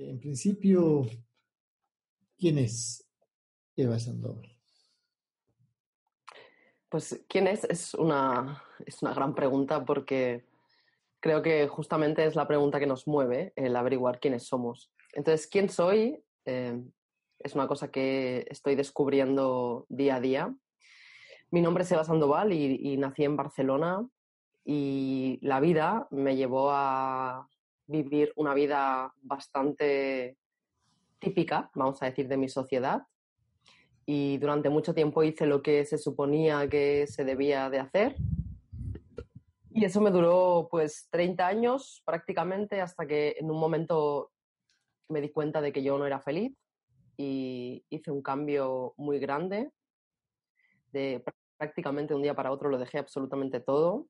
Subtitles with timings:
[0.00, 1.06] En principio,
[2.38, 3.04] ¿quién es
[3.74, 4.56] Eva Sandoval?
[6.88, 7.64] Pues, ¿quién es?
[7.64, 10.44] Es una, es una gran pregunta porque
[11.18, 14.92] creo que justamente es la pregunta que nos mueve, el averiguar quiénes somos.
[15.14, 16.22] Entonces, ¿quién soy?
[16.44, 16.80] Eh,
[17.40, 20.54] es una cosa que estoy descubriendo día a día.
[21.50, 24.06] Mi nombre es Eva Sandoval y, nací en Barcelona
[24.64, 27.48] y la vida me llevó a
[27.88, 30.36] vivir una vida bastante
[31.18, 33.02] típica, vamos a decir, de mi sociedad.
[34.06, 38.16] Y durante mucho tiempo hice lo que se suponía que se debía de hacer.
[39.70, 44.30] Y eso me duró pues 30 años prácticamente hasta que en un momento
[45.08, 46.56] me di cuenta de que yo no era feliz
[47.16, 49.70] y hice un cambio muy grande.
[50.92, 51.22] De
[51.56, 54.06] prácticamente un día para otro lo dejé absolutamente todo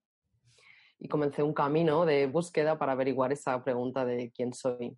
[0.99, 4.97] y comencé un camino de búsqueda para averiguar esa pregunta de quién soy.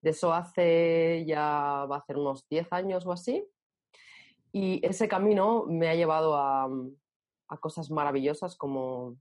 [0.00, 3.46] De eso hace ya va a unos 10 años o así.
[4.52, 6.68] Y ese camino me ha llevado a,
[7.48, 9.16] a cosas maravillosas como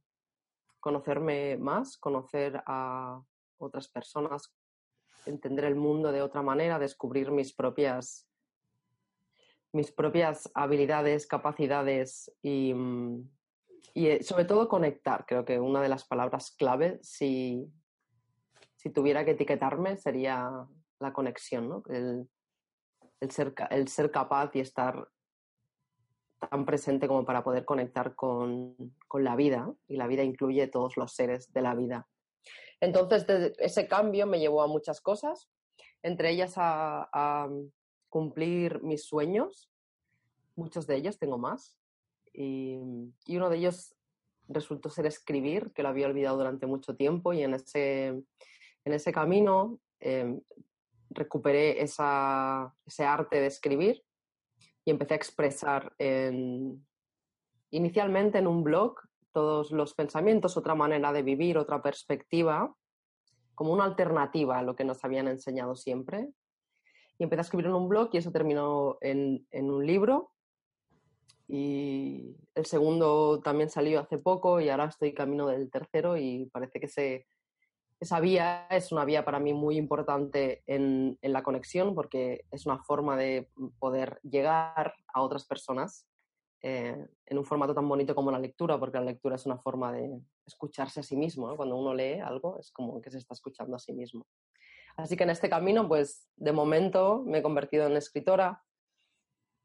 [0.79, 3.21] conocerme más, conocer a
[3.59, 4.51] otras personas
[5.25, 8.27] entender el mundo de otra manera, descubrir mis propias,
[9.71, 13.29] mis propias habilidades, capacidades y, mm,
[13.93, 15.25] y eh, sobre todo conectar.
[15.25, 17.71] Creo que una de las palabras clave, si,
[18.75, 20.49] si tuviera que etiquetarme, sería
[20.99, 21.83] la conexión, ¿no?
[21.89, 22.29] el,
[23.19, 25.07] el, ser, el ser capaz y estar
[26.49, 28.75] tan presente como para poder conectar con,
[29.07, 32.07] con, la vida, y la vida incluye todos los seres de la vida.
[32.79, 33.25] Entonces,
[33.59, 35.49] ese cambio me llevó a muchas cosas,
[36.01, 37.47] entre ellas a,
[38.09, 39.71] cumplir mis sueños,
[40.57, 41.77] muchos de ellos, tengo más,
[42.33, 42.77] y,
[43.29, 43.95] uno de ellos
[44.47, 49.11] resultó ser escribir, que lo había olvidado durante mucho tiempo, y en ese, en ese
[49.11, 50.41] camino em,
[51.09, 54.03] recuperé esa, ese arte de escribir
[54.83, 55.93] y empecé a expresar
[57.69, 58.99] inicialmente en un blog
[59.31, 62.75] todos los pensamientos, otra manera de vivir, otra perspectiva,
[63.55, 66.29] como una alternativa a lo que nos habían enseñado siempre.
[67.17, 70.31] Y empecé a escribir en un blog y eso terminó en, un libro.
[71.53, 76.79] Y el segundo también salió hace poco y ahora estoy camino del tercero y parece
[76.79, 77.25] que
[77.99, 82.65] esa vía es una vía para mí muy importante en, en, la conexión porque es
[82.65, 86.07] una forma de poder llegar a otras personas
[86.63, 89.91] eh, en un formato tan bonito como la lectura, porque la lectura es una forma
[89.91, 91.53] de escucharse a sí mismo.
[91.57, 94.25] Cuando uno lee algo es como que se está escuchando a sí mismo.
[94.95, 98.63] Así que en este camino, pues de momento me he convertido en escritora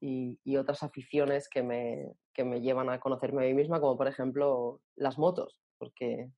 [0.00, 3.96] y, y otras aficiones que me, que me llevan a conocerme a mí misma, como
[3.96, 6.30] por ejemplo las motos, porque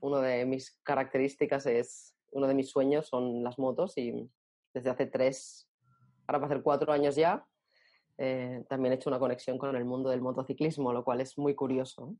[0.00, 4.30] una de mis características es, uno de mis sueños son las motos y
[4.74, 5.68] desde hace tres,
[6.26, 7.46] ahora va a ser cuatro años ya,
[8.18, 11.54] eh, también he hecho una conexión con el mundo del motociclismo, lo cual es muy
[11.54, 12.16] curioso.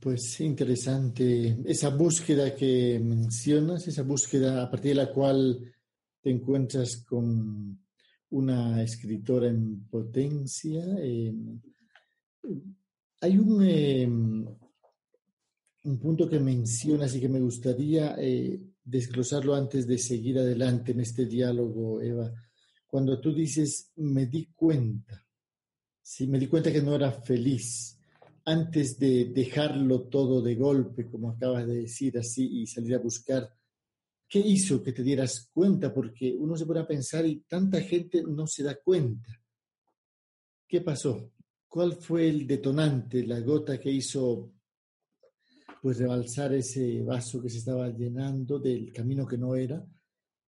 [0.00, 1.56] Pues interesante.
[1.64, 5.72] Esa búsqueda que mencionas, esa búsqueda a partir de la cual
[6.20, 7.80] te encuentras con
[8.30, 10.84] una escritora en potencia.
[10.98, 11.34] Eh,
[13.20, 18.16] hay un, eh, un punto que mencionas y que me gustaría
[18.84, 22.32] desglosarlo antes de seguir adelante en este diálogo, Eva
[22.88, 25.22] cuando tú dices, me di cuenta,
[26.00, 28.00] sí, me di cuenta que no era feliz
[28.46, 33.54] antes de dejarlo todo de golpe, como acabas de decir así, y salir a buscar,
[34.28, 35.92] ¿qué hizo que te dieras cuenta?
[35.92, 39.40] Porque uno se pone a pensar y tanta gente no se da cuenta.
[40.66, 41.32] ¿Qué pasó?
[41.66, 44.52] ¿Cuál fue el detonante, la gota que hizo
[45.80, 49.84] pues rebalsar ese vaso que se estaba llenando del camino que no era?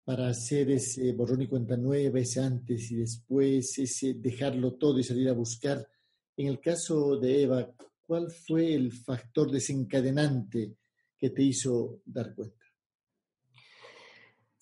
[0.08, 5.04] para hacer ese borrón y cuenta nueva, ese antes y después, ese dejarlo todo y
[5.04, 5.86] salir a buscar.
[6.38, 7.70] En el caso de Eva,
[8.04, 10.78] ¿cuál fue el factor desencadenante
[11.18, 12.67] que te hizo dar cuenta?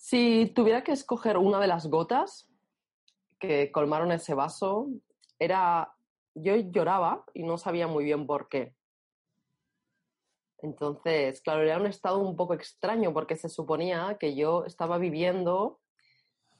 [0.08, 2.48] Si tuviera que escoger una de las gotas
[3.40, 4.86] que colmaron ese vaso,
[5.36, 5.96] era,
[6.32, 8.76] yo lloraba y no sabía muy bien por qué.
[10.58, 15.80] Entonces, claro, era un estado un poco extraño porque se suponía que yo estaba viviendo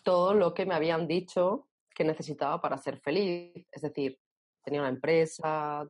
[0.03, 3.65] todo lo que me habían dicho que necesitaba para ser feliz.
[3.71, 4.19] Es decir,
[4.65, 5.89] tenía una empresa,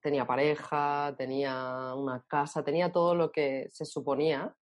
[0.00, 4.56] tenía pareja, tenía una casa, tenía todo lo que se suponía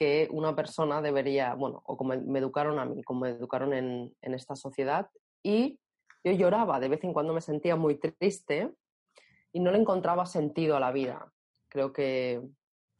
[0.00, 4.16] que una persona debería, bueno, o como me educaron a mí, como me educaron en,
[4.22, 5.10] en esta sociedad.
[5.42, 5.78] Y
[6.24, 8.72] yo lloraba, de vez en cuando me sentía muy triste
[9.52, 11.30] y no le encontraba sentido a la vida.
[11.68, 12.40] Creo que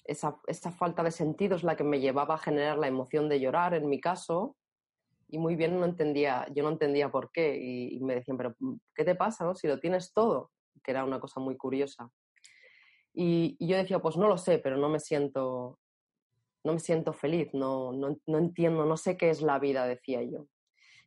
[0.04, 3.40] esa, esa, falta de sentido es la que me llevaba a generar la emoción de
[3.40, 4.56] llorar, en mi caso,
[5.26, 8.74] y muy bien no entendía, yo no entendía por qué, y, me decían, pero mm,
[8.94, 9.54] ¿qué te pasa, no?
[9.54, 10.50] Si lo tienes todo,
[10.84, 12.10] que era una cosa muy curiosa.
[13.14, 15.78] Y, yo decía, pues no lo sé, pero no me siento,
[16.64, 20.22] no me siento feliz, no, no, no entiendo, no sé qué es la vida, decía
[20.22, 20.46] yo.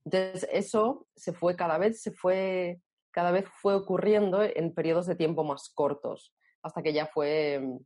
[0.05, 5.15] Entonces, eso se fue cada vez, se fue, cada vez fue ocurriendo en periodos de
[5.15, 7.77] tiempo más cortos, hasta que ya fue mm,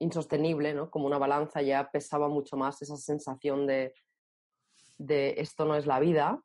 [0.00, 0.90] insostenible, ¿no?
[0.90, 3.92] Como una balanza ya pesaba mucho más esa sensación de,
[4.98, 6.42] de esto no es la vida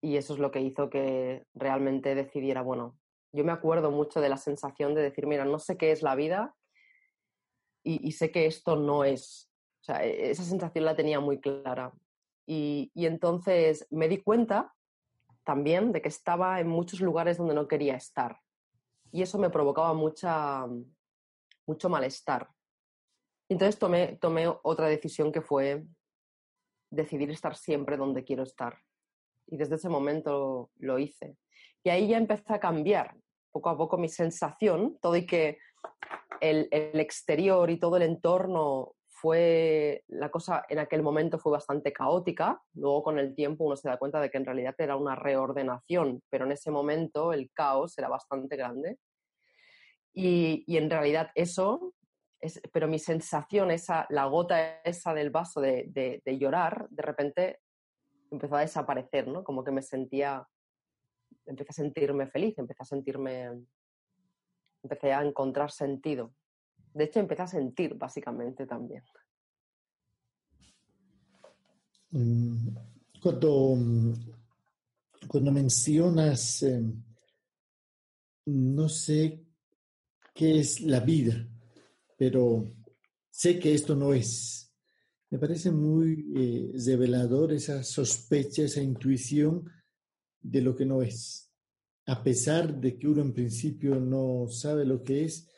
[0.00, 2.98] y eso es lo que hizo que realmente decidiera, bueno,
[3.32, 6.14] yo me acuerdo mucho de la sensación de decir, mira, no sé qué es la
[6.14, 6.54] vida
[7.84, 9.51] y, sé que esto no es.
[9.82, 11.92] O sea, e, esa sensación la tenía muy clara.
[12.46, 14.72] Y, y, entonces me di cuenta
[15.44, 18.38] también de que estaba en muchos lugares donde no quería estar.
[19.10, 20.66] Y eso me provocaba mucha,
[21.66, 22.48] mucho malestar.
[23.48, 25.84] Entonces tomé, tomé otra decisión que fue
[26.90, 28.78] decidir estar siempre donde quiero estar.
[29.46, 31.36] Y desde ese momento lo hice.
[31.82, 33.16] Y ahí ya empecé a cambiar
[33.50, 35.58] poco a poco mi sensación, todo y que
[36.40, 41.92] el, el, exterior y todo el entorno fue, la cosa en aquel momento fue bastante
[41.92, 45.14] caótica, luego con el tiempo uno se da cuenta de que en realidad era una
[45.14, 48.98] reordenación, pero en ese momento el caos era bastante grande.
[50.12, 51.94] Y, y en realidad eso
[52.72, 57.60] pero mi sensación, esa, la gota esa del vaso de, de, llorar, de repente
[58.30, 59.44] empezó a desaparecer, ¿no?
[59.44, 60.44] Como que me sentía,
[61.46, 63.64] empecé a sentirme feliz, empecé a sentirme,
[64.82, 66.34] empecé a encontrar sentido.
[66.94, 69.02] De hecho, empecé a sentir básicamente también.
[72.10, 72.68] Mm,
[73.22, 73.76] cuando,
[75.26, 76.82] cuando mencionas, eh,
[78.46, 79.46] no sé
[80.34, 81.48] qué es la vida,
[82.18, 82.68] pero
[83.30, 84.70] sé que esto no es.
[85.30, 89.70] Me parece muy eh, revelador esa sospecha, esa intuición
[90.40, 91.50] de lo que no es.
[92.06, 95.48] A pesar de que uno en principio no sabe lo que es,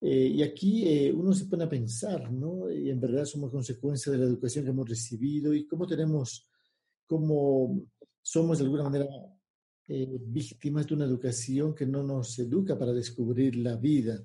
[0.00, 2.70] eh, y aquí eh, uno se pone a pensar, ¿no?
[2.70, 6.48] Y en verdad somos consecuencia de la educación que hemos recibido y cómo tenemos,
[7.06, 7.82] cómo
[8.22, 9.06] somos de alguna manera
[9.88, 14.24] víctimas de una educación que no nos educa para descubrir la vida.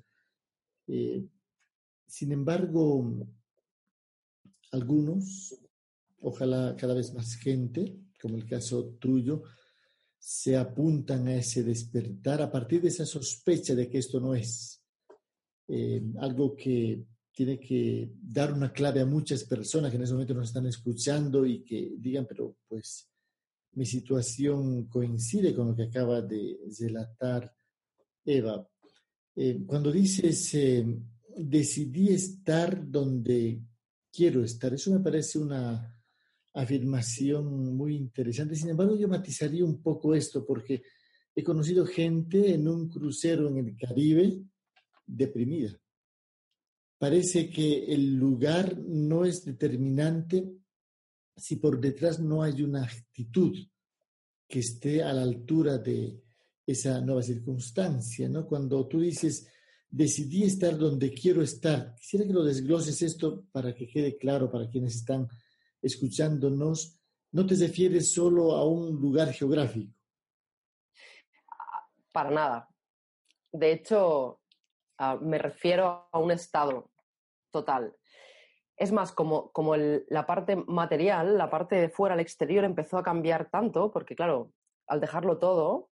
[0.86, 3.26] Sin embargo,
[4.70, 5.58] algunos,
[6.20, 9.42] ojalá cada vez más gente, como el caso tuyo,
[10.18, 14.75] se apuntan a ese despertar a partir de esa sospecha de que esto no es
[15.68, 20.34] eh, algo que tiene que dar una clave a muchas personas que en ese momento
[20.34, 23.10] nos están escuchando y que digan, pero pues
[23.72, 27.54] mi situación coincide con lo que acaba de relatar
[28.24, 28.66] Eva.
[29.34, 30.86] Eh, cuando dices eh,
[31.36, 33.60] decidí estar donde
[34.10, 34.72] quiero estar.
[34.72, 35.94] Eso me parece una
[36.54, 38.56] afirmación muy interesante.
[38.56, 40.82] Sin embargo, yo matizaría un poco esto porque
[41.34, 44.42] he conocido gente en un crucero en el Caribe
[45.06, 45.78] deprimida.
[46.98, 50.50] Parece que el lugar no es determinante
[51.36, 53.54] si por detrás no hay una actitud
[54.48, 56.22] que esté a la altura de
[56.66, 58.46] esa nueva circunstancia, ¿no?
[58.46, 59.46] Cuando tú dices,
[59.88, 61.94] decidí estar donde quiero estar.
[61.94, 65.28] Quisiera que lo desgloses esto para que quede claro para quienes están
[65.82, 66.98] escuchándonos.
[67.32, 69.92] No te refieres solo a un lugar geográfico.
[72.12, 72.68] Para nada.
[73.52, 74.40] De hecho,
[75.20, 76.90] me refiero a un estado
[77.50, 77.96] total.
[78.76, 83.02] Es más, como, como la parte material, la parte de fuera, el exterior, empezó a
[83.02, 84.52] cambiar tanto, porque claro,
[84.86, 85.90] al dejarlo todo,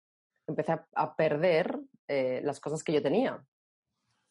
[0.46, 3.44] empecé a, perder eh, las cosas que yo tenía.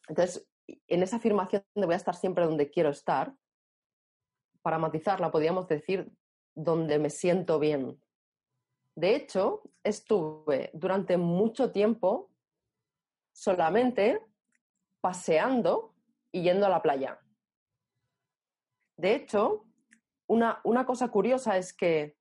[0.08, 3.34] Entonces, en esa afirmación de voy a estar siempre donde quiero estar,
[4.62, 6.10] para matizarla, podríamos decir
[6.54, 8.00] donde me siento bien.
[8.96, 12.30] De hecho, estuve durante mucho tiempo
[13.32, 14.20] solamente
[15.06, 15.94] paseando
[16.32, 17.20] y yendo a la playa.
[18.96, 19.64] De hecho,
[20.26, 22.16] una, una, cosa curiosa es que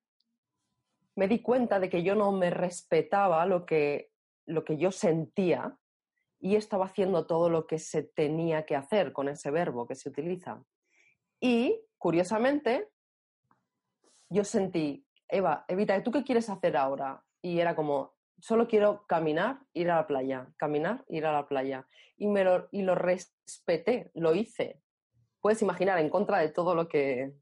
[1.15, 4.11] me di cuenta de que yo no me respetaba lo que,
[4.45, 5.79] lo que yo sentía
[6.39, 10.09] y estaba haciendo todo lo que se tenía que hacer con ese verbo que se
[10.09, 10.63] utiliza.
[11.39, 12.91] Y, curiosamente,
[14.29, 17.23] yo sentí, Eva, Evita, ¿tú qué quieres hacer ahora?
[17.41, 21.87] Y era como, solo quiero caminar, ir a la playa, caminar, ir a la playa.
[22.17, 24.81] Y, me lo, y lo respeté, lo hice.
[25.41, 27.33] Puedes imaginar, en contra de todo lo que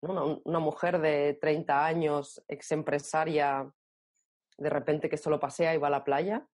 [0.00, 3.72] una, una mujer de 30 años, ex empresaria,
[4.56, 6.46] de repente que solo pasea y va a la playa.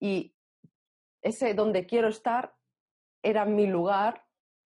[0.00, 0.36] Y
[1.22, 2.54] ese donde quiero estar
[3.22, 4.24] era mi lugar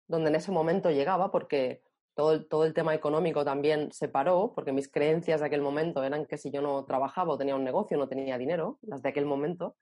[0.08, 1.84] donde en ese momento llegaba, porque
[2.18, 6.04] todo el, todo el tema económico también se paró, porque mis creencias de aquel momento
[6.04, 9.10] eran que si yo no trabajaba o tenía un negocio, no tenía dinero, las de
[9.10, 9.78] aquel momento.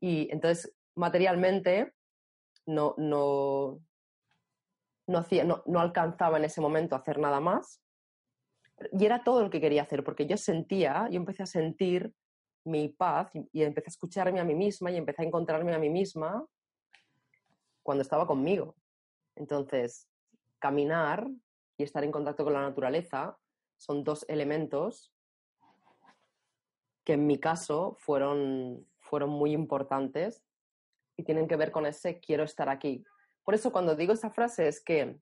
[0.00, 1.94] Y entonces, materialmente,
[2.66, 3.78] no, no,
[5.06, 7.80] no, hacía, no, no alcanzaba en ese momento a hacer nada más.
[8.90, 12.12] Y era todo lo que quería hacer, porque yo sentía, yo empecé a sentir
[12.64, 15.90] mi paz y, empecé a escucharme a mí misma y empecé a encontrarme a mí
[15.90, 16.44] misma
[17.84, 18.74] cuando estaba conmigo.
[19.36, 20.08] Entonces,
[20.58, 21.28] caminar
[21.76, 23.38] y estar en contacto con la naturaleza
[23.76, 25.12] son dos elementos
[27.04, 30.44] que en mi caso fueron, fueron muy importantes
[31.16, 33.04] y tienen que ver con ese quiero estar aquí.
[33.44, 35.20] Por eso cuando digo esa frase es que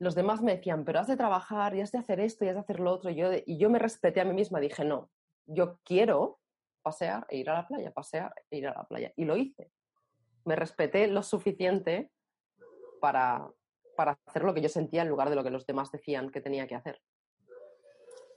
[0.00, 2.54] los demás me decían, pero has de trabajar y has de hacer esto y has
[2.54, 3.10] de hacer lo otro.
[3.10, 5.10] Y yo, y yo me respeté a mí misma, dije, no,
[5.46, 6.40] yo quiero
[6.82, 9.12] pasear e ir a la playa, pasear e ir a la playa.
[9.16, 9.70] Y lo hice.
[10.44, 12.10] Me respeté lo suficiente
[13.00, 13.48] para,
[13.98, 16.40] para hacer lo que yo sentía en lugar de lo que los demás decían que
[16.40, 17.00] tenía que hacer.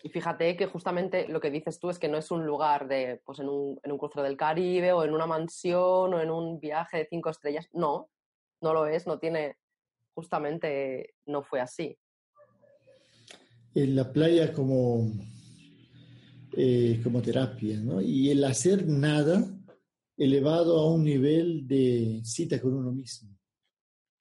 [0.01, 3.21] Y fíjate que justamente lo que dices tú es que no es un lugar de,
[3.23, 6.59] pues en un, en un crucero del Caribe o en una mansión o en un
[6.59, 7.67] viaje de cinco estrellas.
[7.73, 8.09] No,
[8.59, 9.57] no lo es, no tiene,
[10.15, 11.95] justamente no fue así.
[13.75, 15.11] En la playa como
[16.57, 18.01] eh, como terapia, ¿no?
[18.01, 19.45] Y el hacer nada
[20.17, 23.29] elevado a un nivel de cita con uno mismo.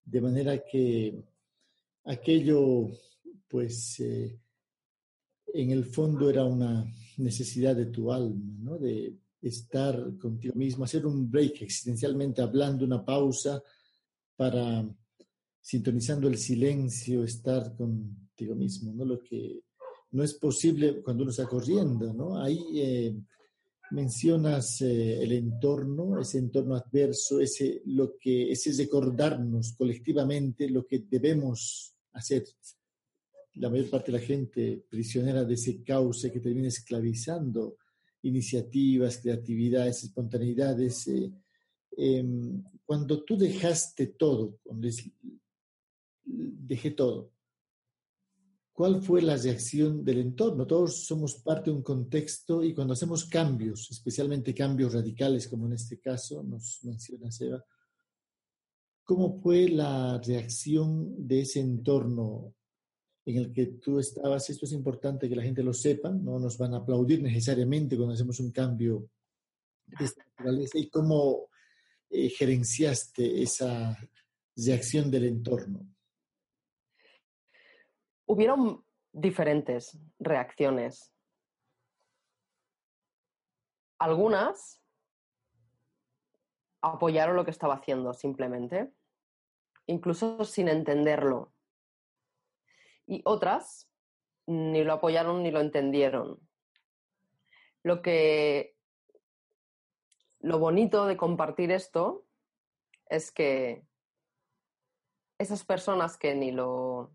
[0.05, 1.30] De manera que
[2.05, 2.89] aquello,
[3.49, 4.39] pues, eh,
[5.53, 6.85] en el fondo era una
[7.19, 8.79] necesidad de tu alma, ¿no?
[8.79, 13.63] De estar contigo mismo, hacer un break existencialmente hablando, una pausa
[14.37, 14.89] para
[15.61, 19.05] sintonizando el silencio, estar contigo mismo, ¿no?
[19.05, 19.63] Lo que
[20.13, 22.43] no es posible cuando uno está corriendo, ¿no?
[22.43, 23.15] Ahí eh,
[23.91, 31.01] mencionas eh, el entorno, ese entorno adverso, ese, lo que, ese recordarnos colectivamente lo que
[31.01, 32.45] debemos hacer.
[33.55, 37.77] La mayor parte de la gente prisionera de ese cauce que termina esclavizando
[38.23, 41.09] iniciativas, creatividades, espontaneidades.
[41.09, 41.33] Eh,
[41.97, 44.59] em, cuando tú dejaste todo,
[46.25, 47.33] dejé todo,
[48.81, 50.67] ¿Cuál fue la reacción del entorno?
[50.67, 55.75] Todos somos parte de un contexto y cuando hacemos cambios, especialmente cambios radicales, como en
[55.75, 57.63] este caso nos menciona Seba,
[59.05, 62.55] ¿cómo fue la reacción de ese entorno
[63.27, 64.49] en el que tú estabas?
[64.49, 68.15] Esto es importante que la gente lo sepa, no nos van a aplaudir necesariamente cuando
[68.15, 69.11] hacemos un cambio
[69.85, 71.51] de esta naturaleza y cómo
[72.09, 73.95] eh, gerenciaste esa
[74.57, 75.87] reacción del entorno
[78.31, 81.13] hubieron diferentes reacciones.
[83.99, 84.81] Algunas
[86.81, 88.93] apoyaron lo que estaba haciendo simplemente,
[89.87, 91.53] incluso sin entenderlo.
[93.05, 93.91] Y otras
[94.47, 96.39] ni lo apoyaron ni lo entendieron.
[97.83, 98.77] Lo que
[100.39, 102.25] lo bonito de compartir esto
[103.07, 103.85] es que
[105.39, 107.13] esas personas que ni lo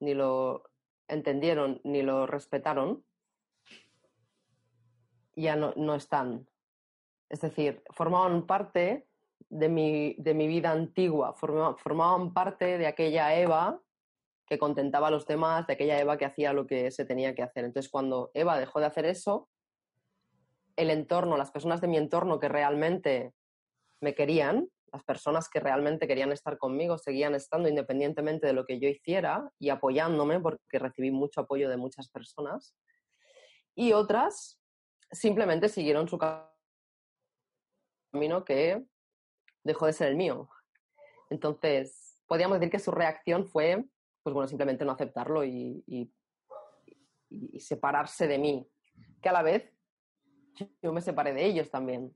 [0.00, 0.64] ni lo
[1.08, 3.04] entendieron, ni lo respetaron,
[5.34, 6.48] ya no, no están.
[7.28, 9.06] Es decir, formaban parte
[9.48, 13.80] de mi, de mi vida antigua, formaban, formaban parte de aquella Eva
[14.46, 17.64] que contentaba los demás, de aquella Eva que hacía lo que se tenía que hacer.
[17.64, 19.48] Entonces, cuando Eva dejó de hacer eso,
[20.76, 23.32] el entorno, las personas de mi entorno que realmente
[24.00, 28.80] me querían, las personas que realmente querían estar conmigo seguían estando independientemente de lo que
[28.80, 32.74] yo hiciera y apoyándome porque recibí mucho apoyo de muchas personas.
[33.74, 34.60] Y otras
[35.10, 36.18] simplemente siguieron su
[38.12, 38.84] camino que
[39.62, 40.48] dejó de ser el mío.
[41.28, 43.84] Entonces, podríamos decir que su reacción fue,
[44.22, 48.66] pues bueno, simplemente no aceptarlo y, y separarse de mí,
[49.20, 49.70] que a la vez
[50.82, 52.14] yo me separé de ellos también.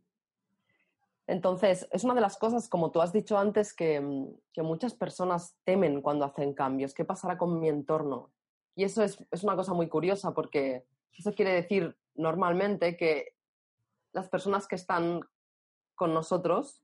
[1.30, 5.56] Entonces, es una de las cosas, como tú has dicho antes, mm, que, muchas personas
[5.62, 6.92] temen cuando hacen cambios.
[6.92, 8.32] ¿Qué pasará con mi entorno?
[8.74, 13.36] Y eso es, una cosa muy curiosa porque eso quiere decir normalmente que
[14.12, 15.20] las personas que están
[15.94, 16.82] con nosotros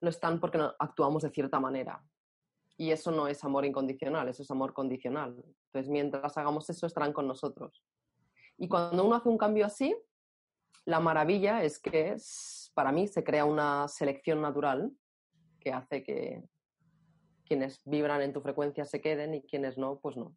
[0.00, 2.04] lo están porque actuamos de cierta manera.
[2.76, 5.44] Y eso no es amor incondicional, eso es amor condicional.
[5.66, 7.84] Entonces, mientras hagamos eso, estarán con nosotros.
[8.56, 9.96] Y cuando uno hace un cambio así,
[10.84, 12.10] la maravilla es que
[12.78, 14.92] para mí se crea una selección natural
[15.58, 16.44] que hace que
[17.44, 20.36] quienes vibran en tu frecuencia se queden y quienes no, pues no.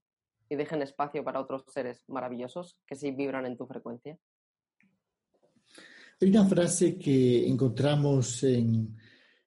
[0.50, 4.18] Y dejen espacio para otros seres maravillosos que sí vibran en tu frecuencia.
[6.20, 8.98] Hay una frase que encontramos en,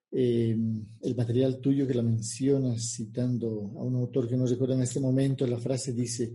[0.09, 0.55] eh,
[1.01, 5.01] el material tuyo que la mencionas citando a un autor que no recuerda en este
[5.01, 6.33] momento, la frase dice,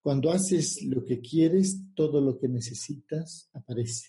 [0.00, 4.08] cuando haces lo que quieres, todo lo que necesitas aparece.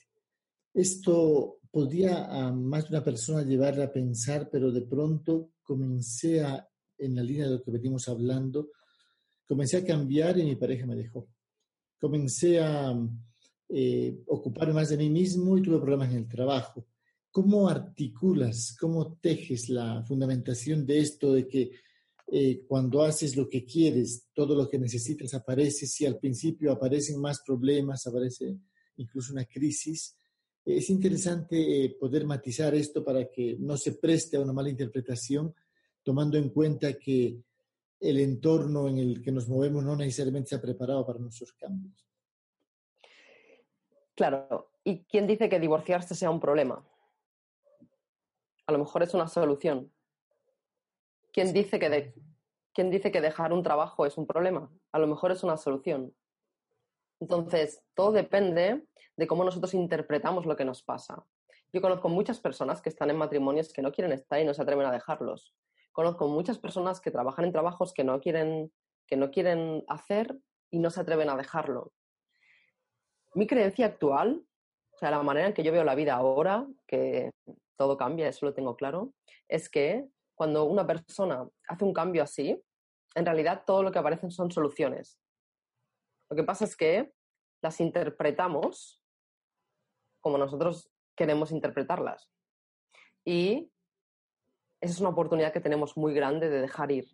[0.73, 6.67] Esto podría a más de una persona llevarla a pensar, pero de pronto comencé a,
[6.97, 8.71] en la línea de lo que venimos hablando,
[9.47, 11.29] comencé a cambiar y mi pareja me dejó.
[11.97, 12.93] Comencé a
[13.69, 16.87] eh, ocupar más de mí mismo y tuve problemas en el trabajo.
[17.31, 21.71] ¿Cómo articulas, cómo tejes la fundamentación de esto de que
[22.27, 25.87] eh, cuando haces lo que quieres, todo lo que necesitas aparece?
[25.87, 28.57] Si al principio aparecen más problemas, aparece
[28.97, 30.17] incluso una crisis,
[30.65, 35.55] es interesante eh, poder matizar esto para que no se preste a una mala interpretación,
[36.03, 37.41] tomando en cuenta que
[37.99, 42.05] el entorno en el que nos movemos no necesariamente se ha preparado para nuestros cambios.
[44.15, 46.85] Claro, ¿y quién dice que divorciarse sea un problema?
[48.67, 49.91] A lo mejor es una solución.
[51.31, 52.13] ¿Quién dice que,
[52.73, 54.71] ¿quién dice que dejar un trabajo es un problema?
[54.91, 56.13] A lo mejor es una solución.
[57.21, 58.83] Entonces, todo depende
[59.15, 61.23] de cómo nosotros interpretamos lo que nos pasa.
[61.71, 64.63] Yo conozco muchas personas que están en matrimonios que no quieren estar y no se
[64.63, 65.55] atreven a dejarlos.
[65.91, 68.73] Conozco muchas personas que trabajan en trabajos que no quieren,
[69.07, 70.35] que no quieren hacer
[70.71, 71.93] y no se atreven a dejarlo.
[73.35, 74.43] Mi creencia actual,
[74.91, 77.31] o sea, la manera en que yo veo la vida ahora, que
[77.77, 79.13] todo cambia, eso lo tengo claro,
[79.47, 82.59] es que cuando una persona hace un cambio así,
[83.13, 85.19] en realidad todo lo que aparecen son soluciones.
[86.31, 87.11] Lo que pasa es que
[87.61, 89.03] las interpretamos
[90.21, 92.31] como nosotros queremos interpretarlas.
[93.25, 93.69] Y
[94.79, 97.09] esa es una oportunidad que tenemos muy grande de dejar ir.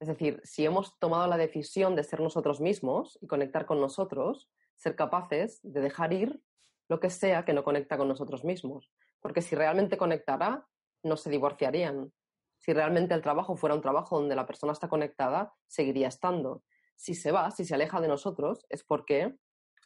[0.00, 4.50] Es decir, si hemos tomado la decisión de ser nosotros mismos y conectar con nosotros,
[4.74, 6.42] ser capaces de dejar ir
[6.88, 8.90] lo que sea que no conecta con nosotros mismos.
[9.20, 10.66] Porque si realmente conectara,
[11.04, 12.12] no se divorciarían.
[12.58, 16.64] Si realmente el trabajo fuera un trabajo donde la persona está conectada, seguiría estando.
[16.98, 19.36] Si se va, si se aleja de nosotros, es porque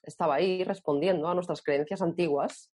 [0.03, 2.73] estaba ahí respondiendo a nuestras creencias antiguas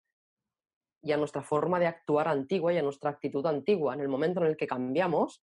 [1.02, 3.96] y a nuestra forma de actuar antigua y a nuestra actitud antigua.
[3.96, 5.44] En el momento en el que cambiamos,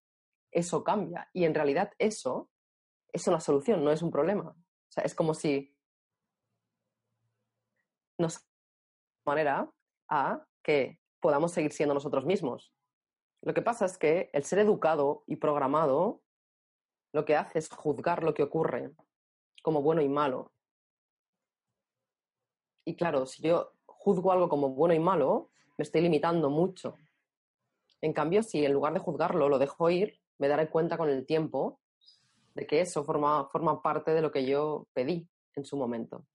[0.52, 1.28] eso cambia.
[1.34, 2.50] Y en realidad eso
[3.12, 4.50] es una solución, no es un problema.
[4.50, 5.76] O sea, es como si
[8.20, 8.46] nos
[9.26, 9.72] manera
[10.08, 12.74] a que podamos seguir siendo nosotros mismos.
[13.42, 16.22] Lo que pasa es que el ser educado y programado
[17.14, 18.92] lo que hace es juzgar lo que ocurre
[19.62, 20.52] como bueno y malo.
[22.86, 26.96] Y claro, si yo juzgo algo como bueno y malo, me estoy limitando mucho.
[28.02, 31.26] En cambio, si en lugar de juzgarlo lo dejo ir, me daré cuenta con el
[31.26, 31.80] tiempo
[32.56, 36.26] de que eso forma, forma parte de lo que yo pedí en su momento.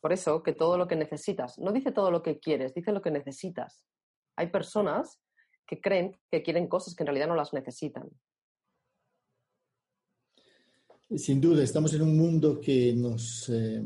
[0.00, 3.00] Por eso, que todo lo que necesitas, no dice todo lo que quieres, dice lo
[3.00, 3.86] que necesitas.
[4.36, 5.22] Hay personas
[5.66, 8.10] que creen que quieren cosas que en realidad no las necesitan.
[11.10, 13.82] Sin duda, estamos en un mundo que nos eh,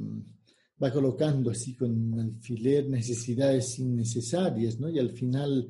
[0.81, 4.88] va colocando así con alfiler necesidades innecesarias, ¿no?
[4.88, 5.68] Y al final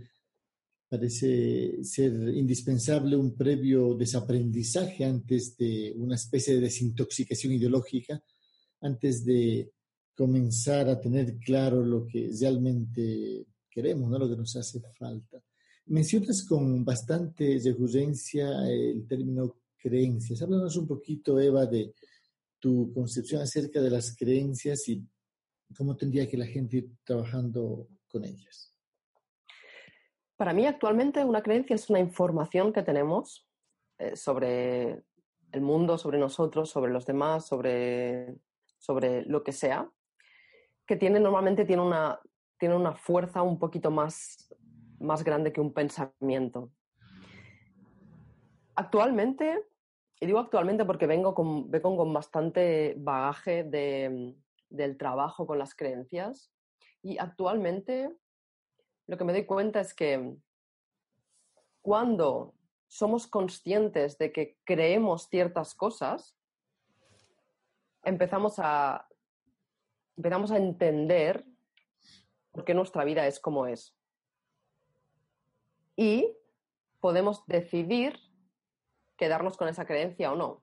[0.88, 8.22] parece ser indispensable un previo desaprendizaje antes de una especie de desintoxicación ideológica,
[8.82, 9.72] antes de
[10.14, 14.18] comenzar a tener claro lo que realmente queremos, ¿no?
[14.18, 15.42] lo que nos hace falta.
[15.86, 20.42] Mencionas con bastante recurrencia el término creencias.
[20.42, 21.94] Háblanos un poquito, Eva, de
[22.58, 25.02] tu concepción acerca de las creencias y
[25.76, 28.74] cómo tendría que la gente ir trabajando con ellas.
[30.36, 33.48] Para mí actualmente una creencia es una información que tenemos
[33.98, 35.02] eh, sobre
[35.52, 38.36] el mundo, sobre nosotros, sobre los demás, sobre,
[38.78, 39.90] sobre lo que sea,
[40.86, 42.20] que tiene normalmente tiene una,
[42.58, 44.54] tiene una fuerza un poquito más,
[45.00, 46.70] más grande que un pensamiento.
[48.78, 49.60] Actualmente
[50.20, 54.36] y digo actualmente porque vengo con, bastante bagaje de,
[54.68, 56.52] del trabajo con las creencias.
[57.02, 58.16] Y actualmente
[59.08, 60.36] lo que me doy cuenta es que
[61.82, 62.54] cuando
[62.86, 66.36] somos conscientes de que creemos ciertas cosas,
[68.04, 69.08] empezamos a,
[70.16, 71.44] empezamos a entender
[72.52, 73.92] por qué nuestra vida es como es.
[75.96, 76.32] Y
[77.00, 78.27] podemos decidir
[79.18, 80.62] quedarnos con esa creencia o no.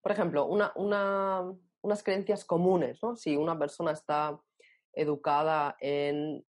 [0.00, 3.16] Por ejemplo, unas creencias comunes, ¿no?
[3.16, 4.40] Si una persona está
[4.92, 6.44] educada en,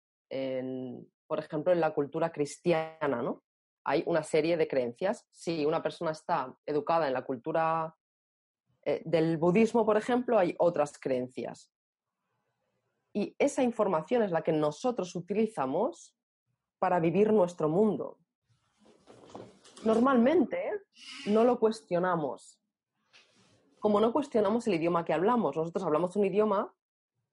[1.29, 3.45] por ejemplo, en la cultura cristiana, ¿no?
[3.85, 5.27] Hay una serie de creencias.
[5.31, 7.95] Si una persona está educada en la cultura
[8.83, 11.71] eh, del budismo, por ejemplo, hay otras creencias.
[13.13, 16.17] Y esa información es la que nosotros utilizamos
[16.79, 18.19] para vivir nuestro mundo.
[19.85, 20.73] Normalmente
[21.27, 22.59] no lo cuestionamos.
[23.79, 26.75] Como no cuestionamos el idioma que hablamos, nosotros hablamos un idioma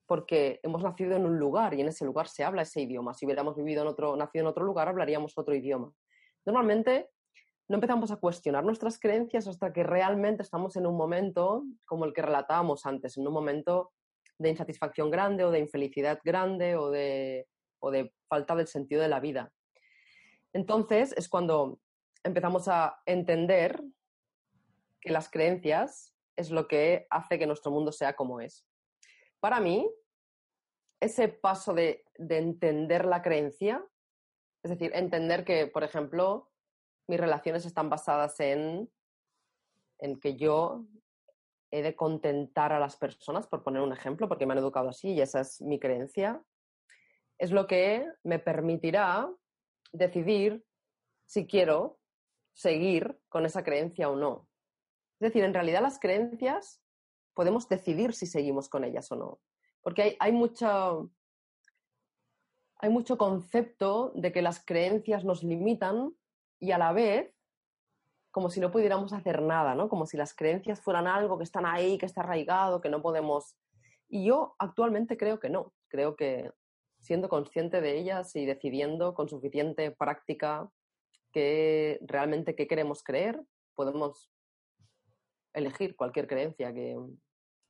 [0.05, 3.13] porque hemos nacido en un lugar y en ese lugar se habla ese idioma.
[3.13, 5.93] Si hubiéramos vivido en otro, nacido en otro lugar, hablaríamos otro idioma.
[6.45, 7.09] Normalmente
[7.69, 12.11] no empezamos a cuestionar nuestras creencias hasta que realmente estamos en un momento como el
[12.11, 13.93] que relatábamos antes, en un momento
[14.37, 17.47] de insatisfacción grande o de infelicidad grande o de,
[17.79, 19.53] o de falta del sentido de la vida.
[20.51, 21.79] Entonces es cuando
[22.23, 23.81] empezamos a entender
[24.99, 28.65] que las creencias es lo que hace que nuestro mundo sea como es.
[29.39, 29.89] Para mí,
[30.99, 33.83] ese paso de, de entender la creencia,
[34.63, 36.51] es decir, entender que, por ejemplo,
[37.07, 38.89] mis relaciones están basadas en,
[39.99, 40.85] en que yo
[41.71, 45.13] he de contentar a las personas, por poner un ejemplo, porque me han educado así
[45.13, 46.43] y esa es mi creencia,
[47.39, 49.31] es lo que me permitirá
[49.91, 50.63] decidir
[51.25, 52.00] si quiero
[52.53, 54.47] seguir con esa creencia o no.
[55.19, 56.81] Es decir, en realidad las creencias
[57.33, 59.39] podemos decidir si seguimos con ellas o no.
[59.81, 61.11] Porque hay, hay, mucho,
[62.77, 66.15] hay mucho concepto de que las creencias nos limitan
[66.59, 67.33] y a la vez
[68.31, 69.89] como si no pudiéramos hacer nada, ¿no?
[69.89, 73.57] Como si las creencias fueran algo que están ahí, que está arraigado, que no podemos.
[74.07, 75.73] Y yo actualmente creo que no.
[75.89, 76.51] Creo que
[77.01, 80.71] siendo consciente de ellas y decidiendo con suficiente práctica
[81.31, 83.41] que realmente qué queremos creer,
[83.75, 84.29] podemos
[85.53, 86.97] elegir cualquier creencia que,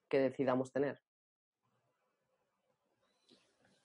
[0.10, 1.00] que decidamos tener.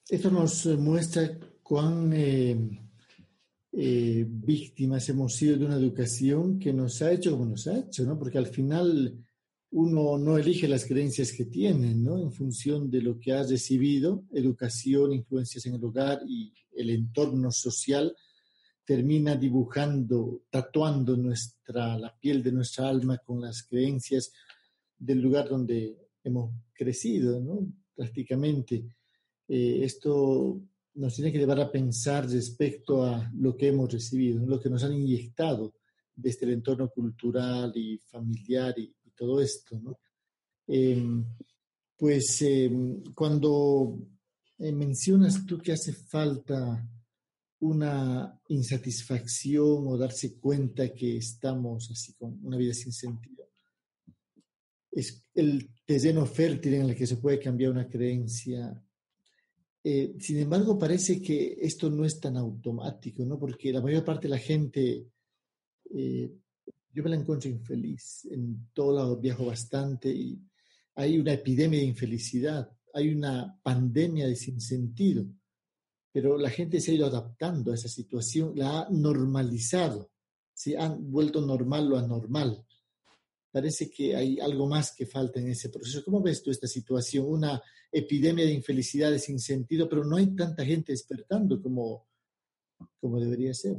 [0.09, 2.79] Esto nos muestra cuán eh,
[3.73, 8.05] eh, víctimas hemos sido de una educación que nos ha hecho como nos ha hecho,
[8.05, 8.17] ¿no?
[8.17, 9.23] Porque al final
[9.71, 12.17] uno no elige las creencias que tiene, ¿no?
[12.17, 17.51] En función de lo que ha recibido, educación, influencias en el hogar y el entorno
[17.51, 18.15] social,
[18.87, 24.31] termina dibujando, tatuando nuestra, la piel de nuestra alma con las creencias
[24.97, 27.67] del lugar donde hemos crecido, ¿no?
[27.93, 28.85] Prácticamente.
[29.45, 30.61] Eh, esto
[30.93, 34.85] nos tiene que llevar a pensar respecto a lo que hemos recibido, lo que nos
[34.85, 35.73] han inyectado
[36.15, 39.77] desde el entorno cultural y familiar y, todo esto.
[39.81, 39.99] ¿no?
[40.67, 41.25] Em,
[41.97, 43.97] pues em, cuando
[44.59, 46.87] eh, mencionas tú que hace falta
[47.59, 53.49] una insatisfacción o darse cuenta que estamos así con una vida sin sentido,
[54.91, 58.83] es el terreno fértil en el que se puede cambiar una creencia
[59.89, 63.39] eh, sin embargo, parece que esto no es tan automático, ¿no?
[63.39, 65.07] Porque la mayor parte de la gente,
[65.95, 66.29] eh,
[66.91, 68.27] yo me la encuentro infeliz.
[68.29, 70.37] En todo lado viajo bastante y
[70.95, 75.25] hay una epidemia de infelicidad, hay una pandemia de sinsentido,
[76.17, 80.09] pero la gente se ha ido adaptando a esa situación, la ha normalizado,
[80.51, 82.65] se han vuelto normal lo anormal
[83.57, 86.03] parece que hay algo más que falta en ese proceso.
[86.05, 87.25] ¿Cómo ves tú esta situación?
[87.27, 87.59] Una
[87.91, 92.05] epidemia de infelicidad sin sentido, pero no hay tanta gente despertando como,
[93.01, 93.77] como debería ser.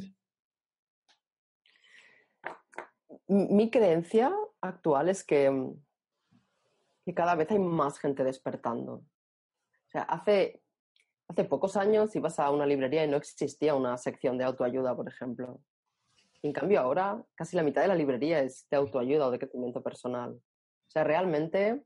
[3.29, 5.73] Mi creencia actual es que,
[7.05, 8.95] que cada vez hay más gente despertando.
[8.95, 10.61] O sea, hace,
[11.29, 15.09] hace pocos años ibas a una librería y no existía una sección de autoayuda, por
[15.09, 15.61] ejemplo.
[16.43, 19.83] En cambio, ahora casi la mitad de la librería es de autoayuda o de crecimiento
[19.83, 20.33] personal.
[20.33, 21.85] O sea, realmente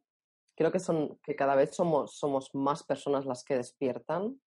[0.55, 4.41] creo que, son, que cada vez somos, somos más personas las que despiertan.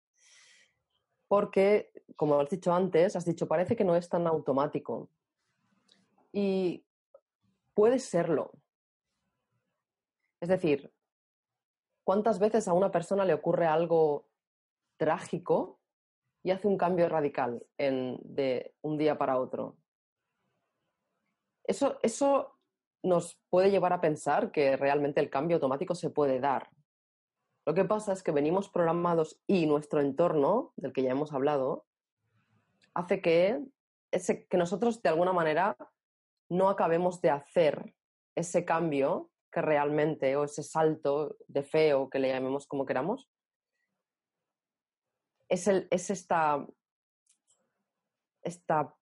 [1.29, 5.09] Porque, como has dicho antes, has dicho, parece que no es tan automático.
[6.33, 6.85] Y
[7.73, 8.53] puede serlo.
[10.41, 10.93] Es decir,
[12.05, 14.27] ¿cuántas veces a una persona le ocurre algo
[14.97, 15.81] trágico
[16.43, 19.77] y hace un cambio radical en, de un día para otro?
[21.65, 22.59] Eso, eso
[23.03, 26.71] nos puede llevar a pensar que realmente el cambio automático se puede dar.
[27.65, 31.87] Lo que pasa es que venimos programados y nuestro entorno, del que ya hemos hablado,
[32.95, 33.61] hace que,
[34.11, 35.77] ese, que nosotros de alguna manera
[36.51, 37.95] no acabemos de hacer
[38.37, 43.29] ese cambio que realmente, o ese salto de fe o que le llamemos como queramos,
[45.53, 46.67] es, el, es esta,
[48.43, 48.97] esta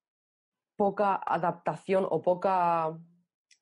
[0.77, 2.99] poca adaptación o poca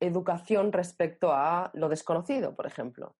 [0.00, 3.14] educación respecto a lo desconocido, por ejemplo.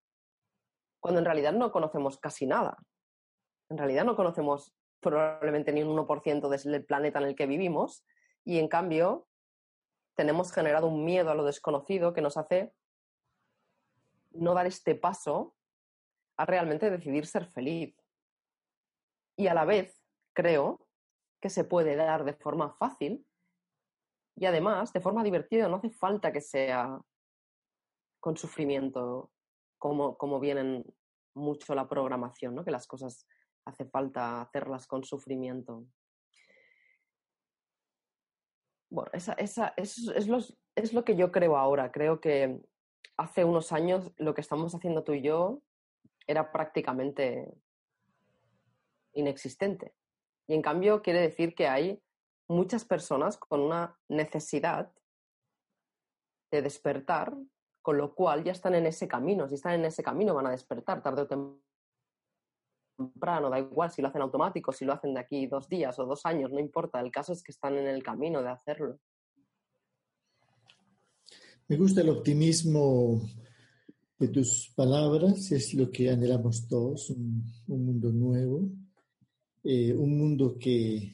[1.01, 2.79] Cuando en realidad no conocemos casi nada.
[3.69, 8.07] En realidad no conocemos probablemente ni un 1% del planeta en el que vivimos
[8.45, 9.29] y en cambio
[10.17, 12.73] tenemos generado un miedo a lo desconocido que nos hace
[14.31, 15.55] no dar este paso
[16.39, 17.95] a realmente decidir ser feliz.
[19.39, 20.03] Y a la vez,
[20.35, 20.85] creo
[21.41, 23.25] que se puede dar de forma fácil
[24.35, 25.69] y además de forma divertida.
[25.69, 27.01] No hace falta que sea
[28.21, 29.31] con sufrimiento
[29.79, 30.85] como, como vienen
[31.35, 32.65] mucho la programación, ¿no?
[32.65, 33.29] que las cosas
[33.65, 35.87] hace falta hacerlas con sufrimiento.
[38.91, 40.39] Bueno, esa, esa, es, lo,
[40.75, 41.93] es lo que yo creo ahora.
[41.93, 42.61] Creo que
[43.17, 45.63] hace unos años lo que estamos haciendo tú y yo
[46.27, 47.55] era prácticamente
[49.19, 49.95] inexistente.
[50.47, 52.01] Y en cambio quiere decir que hay
[52.49, 54.93] muchas personas con una necesidad
[56.51, 57.37] de despertar,
[57.83, 59.49] con lo cual ya están en ese camino.
[59.49, 61.61] Si están en ese camino van a despertar tarde o
[62.97, 66.07] temprano, da igual si lo hacen automático, si lo hacen de aquí dos días o
[66.07, 67.01] dos años, no importa.
[67.01, 68.99] El caso es que están en el camino de hacerlo.
[71.69, 73.21] Me gusta el optimismo
[74.19, 78.69] de tus palabras, es lo que anhelamos todos, un, mundo nuevo,
[79.71, 81.13] eh, un mundo que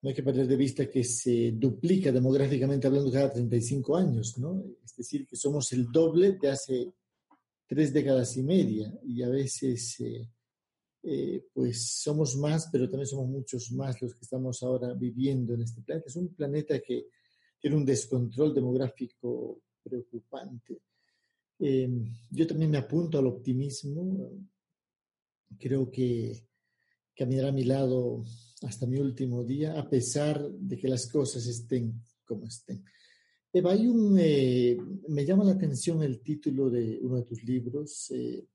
[0.00, 4.64] no hay que perder de vista que se duplica demográficamente hablando cada 35 años, ¿no?
[4.82, 6.94] Es decir, que somos el doble de hace
[7.66, 10.26] tres décadas y media y a veces eh,
[11.02, 15.60] eh, pues somos más, pero también somos muchos más los que estamos ahora viviendo en
[15.60, 16.08] este planeta.
[16.08, 17.08] Es un planeta que
[17.60, 20.80] tiene un descontrol demográfico preocupante.
[21.58, 21.90] Eh,
[22.30, 24.30] yo también me apunto al optimismo.
[25.58, 26.42] Creo que
[27.16, 28.24] caminará a mi lado
[28.62, 32.84] hasta mi último día, a pesar de que las cosas estén como estén.
[33.52, 34.76] Eva, hay un, eh,
[35.08, 38.46] me llama la atención el título de uno de tus libros, eh,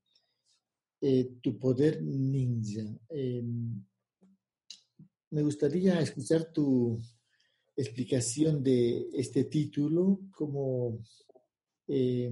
[1.41, 2.85] Tu poder ninja.
[5.31, 7.01] me gustaría escuchar tu,
[7.75, 10.99] explicación de este título, como,
[11.87, 12.31] eh,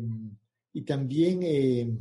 [0.74, 1.98] y también eh,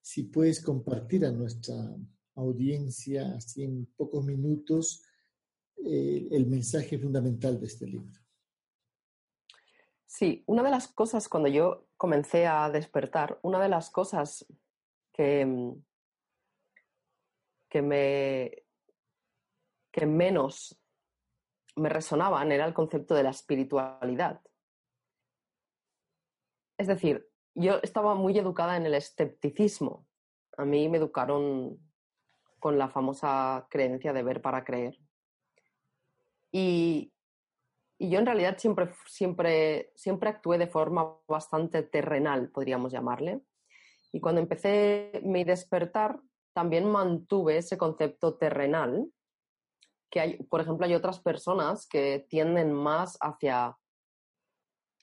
[0.00, 1.96] si puedes compartir a nuestra
[2.36, 5.02] audiencia, así en pocos minutos,
[5.84, 8.20] eh, el mensaje fundamental de este libro.
[10.06, 14.46] Sí, una de las cosas cuando yo comencé a despertar, una de las cosas
[15.12, 15.74] que,
[17.68, 18.66] que me
[19.96, 20.78] que menos
[21.74, 24.42] me resonaban era el concepto de la espiritualidad.
[26.78, 30.06] Es decir, yo estaba muy educada en el escepticismo.
[30.58, 31.80] A mí me educaron
[32.58, 34.98] con la famosa creencia de ver para creer.
[36.52, 37.12] Y,
[37.98, 43.40] yo en realidad siempre, siempre, siempre actué de forma bastante terrenal, podríamos llamarle.
[44.12, 46.20] Y cuando empecé mi despertar,
[46.52, 49.10] también mantuve ese concepto terrenal
[50.10, 53.76] que hay, por ejemplo, hay otras personas que tienden más hacia,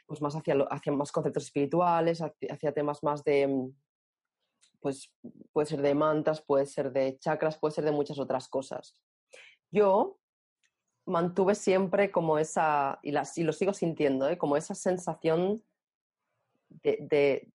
[0.06, 3.76] pues más hacia, hacia más conceptos espirituales, hacia, temas más de, mm,
[4.84, 5.12] pues
[5.54, 8.96] puede ser de mantas, puede ser de chakras, puede ser de muchas otras cosas.
[9.72, 10.20] Yo
[11.06, 14.38] mantuve siempre como esa, y, y lo sigo sintiendo, ¿eh?
[14.38, 15.64] como esa sensación
[16.70, 17.50] de,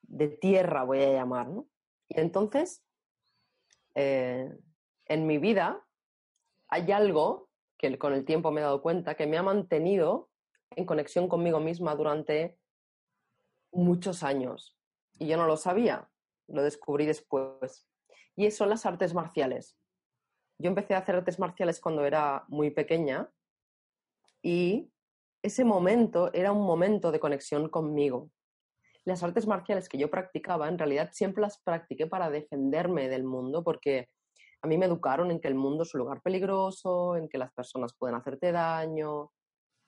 [0.00, 1.66] de, tierra, voy a llamar, ¿no?
[2.08, 2.82] Y entonces,
[3.94, 4.50] eh,
[5.06, 5.84] en mi vida,
[6.68, 10.30] hay algo que con el tiempo me he dado cuenta que me ha mantenido
[10.70, 12.58] en conexión conmigo misma durante
[13.72, 14.76] muchos años.
[15.18, 16.08] Y yo no lo sabía,
[16.48, 17.86] lo descubrí después.
[18.36, 19.78] Y son las artes marciales.
[20.58, 23.30] Yo empecé a hacer artes marciales cuando era muy pequeña
[24.42, 24.90] y
[25.42, 28.30] ese momento era un momento de conexión conmigo.
[29.04, 33.62] Las artes marciales que yo practicaba, en realidad siempre las practiqué para defenderme del mundo
[33.62, 34.08] porque
[34.62, 37.52] a mí me educaron en que el mundo es un lugar peligroso, en que las
[37.52, 39.30] personas pueden hacerte daño.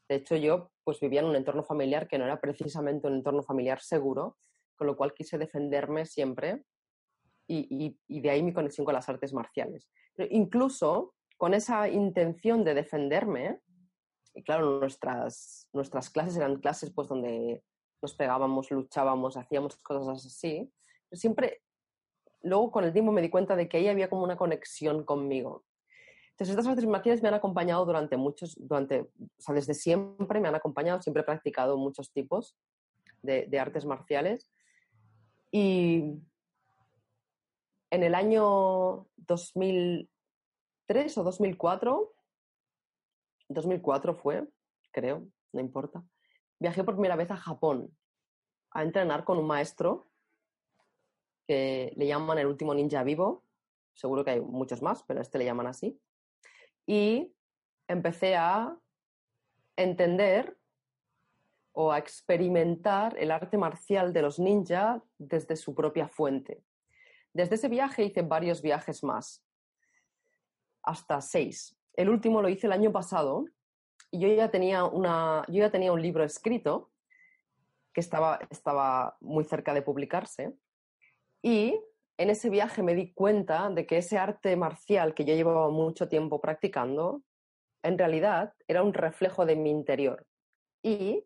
[0.09, 3.43] De hecho, yo pues vivía en un entorno familiar que no era precisamente un entorno
[3.43, 4.37] familiar seguro,
[4.79, 6.65] con lo cual quise defenderme siempre
[7.47, 9.91] y, de ahí mi conexión con las artes marciales.
[10.15, 13.61] Pero incluso con esa intención de defenderme,
[14.35, 17.63] y claro, nuestras, nuestras clases eran clases pues donde
[18.01, 20.73] nos pegábamos, luchábamos, hacíamos cosas así,
[21.13, 21.63] siempre
[22.43, 25.65] luego con el tiempo me di cuenta de que ahí había como una conexión conmigo.
[26.31, 30.47] Entonces, estas artes marciales me han acompañado durante muchos, durante, o sea, desde siempre me
[30.47, 32.57] han acompañado, siempre he practicado muchos tipos
[33.23, 34.49] de, artes marciales.
[35.51, 36.21] Y
[37.91, 42.15] en el año 2003 o 2004,
[43.49, 44.49] 2004 fue,
[44.93, 46.05] creo, no importa,
[46.59, 47.97] viajé por primera vez a Japón
[48.71, 50.11] a entrenar con un maestro
[51.47, 53.45] que le llaman el último ninja vivo.
[53.95, 55.99] Seguro que hay muchos más, pero este le llaman así.
[56.87, 57.35] Y
[57.89, 58.77] empecé a
[59.77, 60.58] entender
[61.73, 66.63] o a experimentar el arte marcial de los ninja desde su propia fuente.
[67.33, 69.45] Desde ese viaje hice varios viajes más,
[70.83, 71.77] hasta seis.
[71.95, 73.45] el último lo hice el año pasado
[74.11, 76.91] y yo ya tenía, una, yo ya tenía un libro escrito
[77.93, 80.55] que estaba, estaba muy cerca de publicarse
[81.43, 81.79] y
[82.19, 86.09] en ese viaje me di cuenta de que ese arte marcial que yo llevaba mucho
[86.09, 87.23] tiempo practicando,
[87.83, 90.27] en realidad era un reflejo de mi interior.
[90.83, 91.25] Y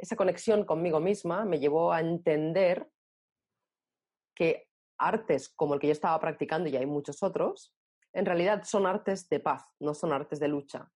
[0.00, 2.88] esa conexión conmigo misma me llevó a entender
[4.34, 7.74] que artes como el que yo estaba practicando, y hay muchos otros,
[8.12, 10.90] en realidad son artes de paz, no son artes de lucha.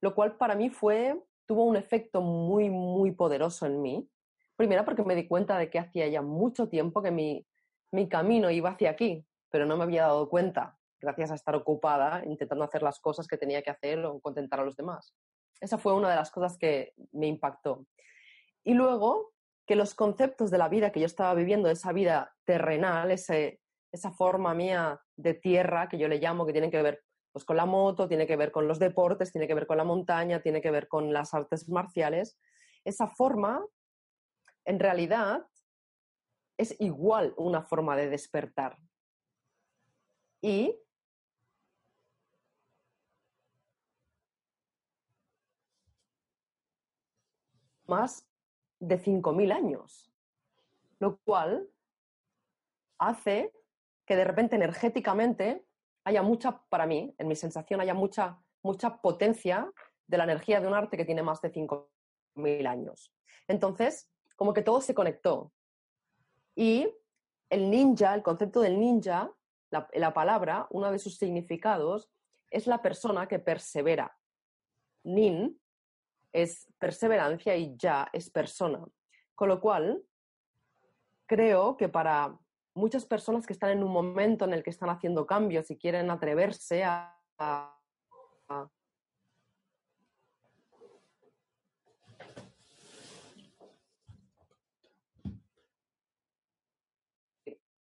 [0.00, 4.08] Lo cual para mí fue, tuvo un efecto muy, muy poderoso en mí.
[4.56, 7.46] Primero porque me di cuenta de que hacía ya mucho tiempo que mi,
[7.92, 12.22] mi camino iba hacia aquí, pero no me había dado cuenta, gracias a estar ocupada
[12.24, 15.14] intentando hacer las cosas que tenía que hacer o contentar a los demás.
[15.60, 17.86] Esa fue una de las cosas que me impactó.
[18.68, 19.32] Y luego,
[19.66, 24.10] que los conceptos de la vida que yo estaba viviendo, esa vida terrenal, ese, esa
[24.10, 27.02] forma mía de tierra que yo le llamo, que tiene que ver
[27.32, 29.84] pues, con la moto, tiene que ver con los deportes, tiene que ver con la
[29.84, 32.38] montaña, tiene que ver con las artes marciales,
[32.84, 33.64] esa forma,
[34.66, 35.46] en realidad,
[36.58, 38.76] es igual una forma de despertar.
[40.42, 40.78] Y
[47.86, 48.27] más
[48.80, 50.12] de 5.000 años,
[50.98, 51.68] lo cual
[52.98, 53.52] hace
[54.06, 55.64] que de repente energéticamente
[56.04, 59.70] haya mucha, para mí, en mi sensación, haya mucha, mucha potencia
[60.06, 63.12] de la energía de un arte que tiene más de 5.000 años.
[63.46, 65.52] Entonces, como que todo se conectó.
[66.54, 66.88] Y
[67.50, 69.30] el ninja, el concepto del ninja,
[69.70, 72.10] la, la palabra, uno de sus significados
[72.50, 74.16] es la persona que persevera.
[75.04, 75.60] Nin
[76.42, 78.84] es perseverancia y ya es persona.
[79.34, 80.02] Con lo cual,
[81.26, 82.38] creo que para
[82.74, 86.10] muchas personas que están en un momento en el que están haciendo cambios y quieren
[86.10, 87.14] atreverse a,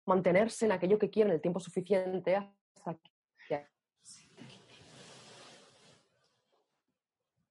[0.06, 3.10] mantenerse en aquello que quieren el tiempo suficiente hasta que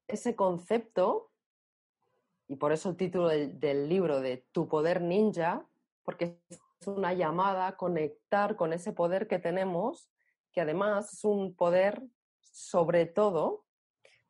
[0.09, 1.31] ese concepto,
[2.47, 5.67] y por eso el título del, libro de Tu poder ninja,
[6.03, 10.09] porque es una llamada a conectar con ese poder que tenemos,
[10.51, 12.01] que además es un poder
[12.41, 13.65] sobre todo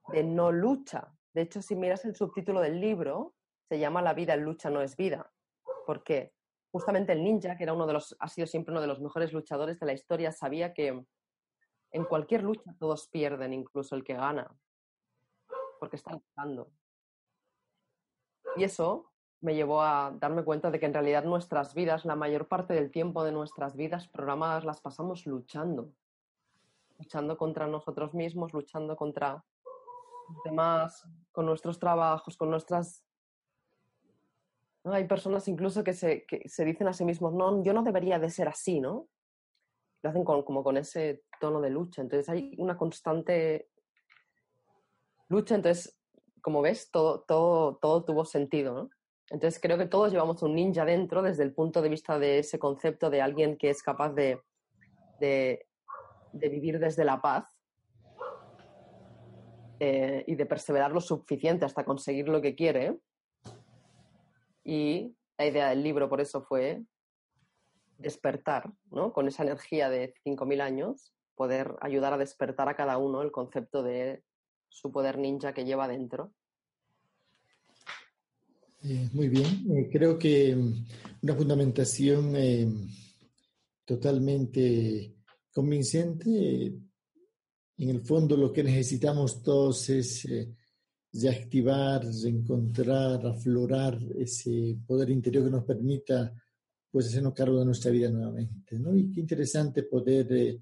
[0.09, 1.13] de no lucha.
[1.33, 3.33] De hecho, si miras el subtítulo del libro,
[3.69, 5.31] se llama La vida en lucha no es vida.
[5.85, 6.33] porque
[6.71, 9.33] Justamente el ninja, que era uno de los, ha sido siempre uno de los mejores
[9.33, 11.03] luchadores de la historia, sabía que
[11.91, 14.55] en cualquier lucha todos pierden, incluso el que gana
[15.79, 16.71] porque está luchando.
[18.55, 19.09] Y eso
[19.41, 22.91] me llevó a darme cuenta de que en realidad nuestras vidas, la mayor parte del
[22.91, 25.93] tiempo de nuestras vidas programadas, las pasamos luchando.
[26.97, 29.45] Luchando contra nosotros mismos, luchando contra
[30.27, 33.05] los demás, con nuestros trabajos, con nuestras...
[34.83, 38.29] Hay personas incluso que se, se dicen a sí mismos, no, yo no debería de
[38.29, 39.07] ser así, ¿no?
[40.01, 42.01] Lo hacen como con ese tono de lucha.
[42.01, 43.68] Entonces hay una constante
[45.29, 45.97] lucha, entonces,
[46.41, 48.89] como ves, todo, todo, todo tuvo sentido.
[49.29, 52.57] Entonces creo que todos llevamos un ninja dentro desde el punto de vista de ese
[52.57, 54.41] concepto de alguien que es capaz de,
[55.19, 55.67] de,
[56.33, 57.45] vivir desde la paz
[59.79, 62.99] eh, y de perseverar lo suficiente hasta conseguir lo que quiere.
[64.63, 66.83] Y la idea del libro por eso fue
[67.97, 69.13] despertar, ¿no?
[69.13, 73.83] Con esa energía de 5.000 años, poder ayudar a despertar a cada uno el concepto
[73.83, 74.23] de
[74.69, 76.31] su poder ninja que lleva dentro.
[78.81, 80.85] Eh, muy bien, eh, creo que mm,
[81.23, 82.67] una fundamentación eh,
[83.83, 85.15] totalmente
[85.51, 86.73] convincente.
[87.77, 90.27] En el fondo lo que necesitamos todos es
[91.11, 96.33] reactivar, reencontrar, aflorar ese poder interior que nos permita
[96.91, 98.77] pues hacernos cargo de nuestra vida nuevamente.
[98.79, 98.95] ¿no?
[98.95, 100.61] Y qué interesante poder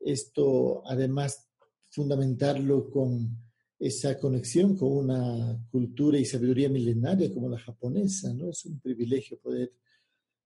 [0.00, 1.47] esto además
[1.90, 3.36] fundamentarlo con
[3.78, 8.50] esa conexión con una cultura y sabiduría milenaria como la japonesa, ¿no?
[8.50, 9.72] Es un privilegio poder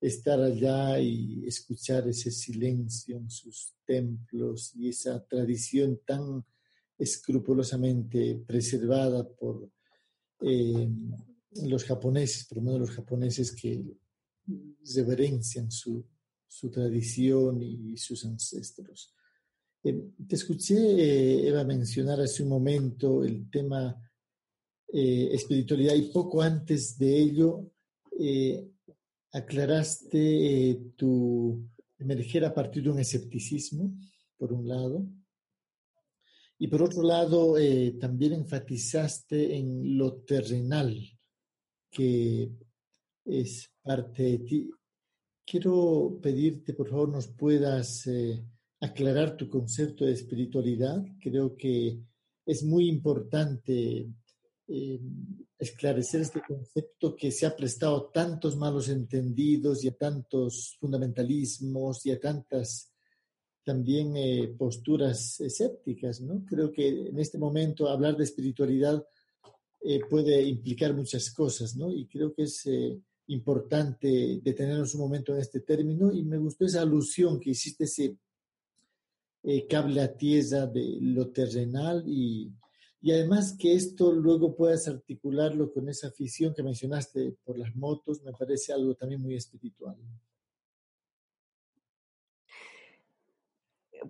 [0.00, 6.44] estar allá y escuchar ese silencio en sus templos y esa tradición tan
[6.98, 9.70] escrupulosamente preservada por
[10.42, 10.88] eh,
[11.64, 13.82] los japoneses, por lo menos los japoneses que
[14.94, 16.04] reverencian su,
[16.46, 19.14] su tradición y sus ancestros.
[19.84, 23.96] Eh, te escuché, eh, Eva, mencionar hace un momento el tema
[24.88, 27.68] eh, espiritualidad y poco antes de ello
[29.32, 31.66] aclaraste tu
[31.98, 33.92] emerger a partir de un escepticismo,
[34.36, 35.06] por un lado,
[36.58, 40.96] Y por otro lado, eh, también enfatizaste en lo terrenal,
[41.90, 42.52] que
[43.24, 44.70] es parte de ti.
[45.44, 48.44] Quiero pedirte, por favor, nos puedas eh,
[48.82, 51.04] aclarar tu concepto de espiritualidad.
[51.20, 52.00] Creo que
[52.44, 54.10] es muy importante
[54.66, 55.00] eh,
[55.56, 62.04] esclarecer este concepto que se ha prestado a tantos malos entendidos y a tantos fundamentalismos
[62.06, 62.92] y a tantas
[63.64, 66.44] también eh, posturas escépticas, ¿no?
[66.44, 69.06] Creo que en este momento hablar de espiritualidad
[69.80, 71.92] eh, puede implicar muchas cosas, ¿no?
[71.92, 72.68] Y creo que es
[73.28, 78.16] importante detenernos un momento en este término y me gustó esa alusión que hiciste, ese
[79.68, 82.52] cable a tierra de lo terrenal y,
[83.00, 88.22] y además que esto luego puedas articularlo con esa afición que mencionaste por las motos,
[88.22, 89.96] me parece algo también muy espiritual.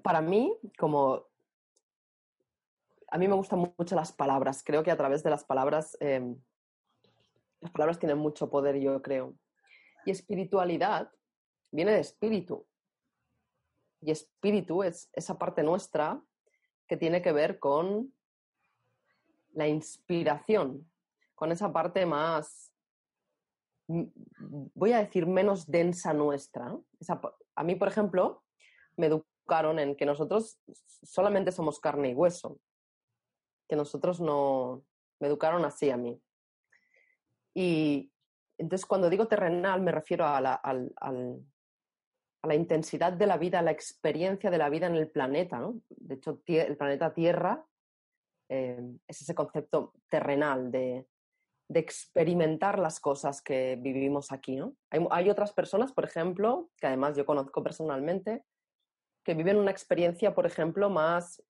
[0.01, 1.27] para mí, como
[3.09, 6.41] a mí me gustan mucho las palabras, creo que a través de las palabras, em,
[7.61, 9.35] las palabras tienen mucho poder, yo creo.
[10.07, 11.11] Y espiritualidad
[11.71, 12.67] viene de espíritu.
[14.03, 16.21] Y espíritu es esa parte nuestra
[16.87, 18.13] que tiene que ver con
[19.53, 20.91] la inspiración,
[21.35, 22.73] con esa parte más,
[23.87, 26.77] voy a decir, menos densa nuestra.
[27.55, 28.43] a mí, por ejemplo,
[28.97, 29.09] me,
[29.79, 30.59] en que nosotros
[31.03, 32.59] solamente somos carne y hueso,
[33.69, 34.85] que nosotros no,
[35.21, 36.21] me educaron así a mí.
[37.55, 38.11] Y
[38.59, 40.61] entonces cuando digo terrenal me refiero a la,
[42.43, 45.59] a la intensidad de la vida, a la experiencia de la vida en el planeta.
[45.59, 45.81] ¿no?
[45.89, 47.65] De hecho, el planeta Tierra
[48.49, 51.07] eh, es ese concepto terrenal de,
[51.69, 54.57] de, experimentar las cosas que vivimos aquí.
[54.57, 54.77] ¿no?
[55.11, 58.45] Hay, otras personas, por ejemplo, que además yo conozco personalmente,
[59.25, 61.43] que viven una experiencia, por ejemplo, más,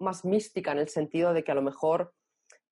[0.00, 2.14] más mística, en el sentido de que a lo mejor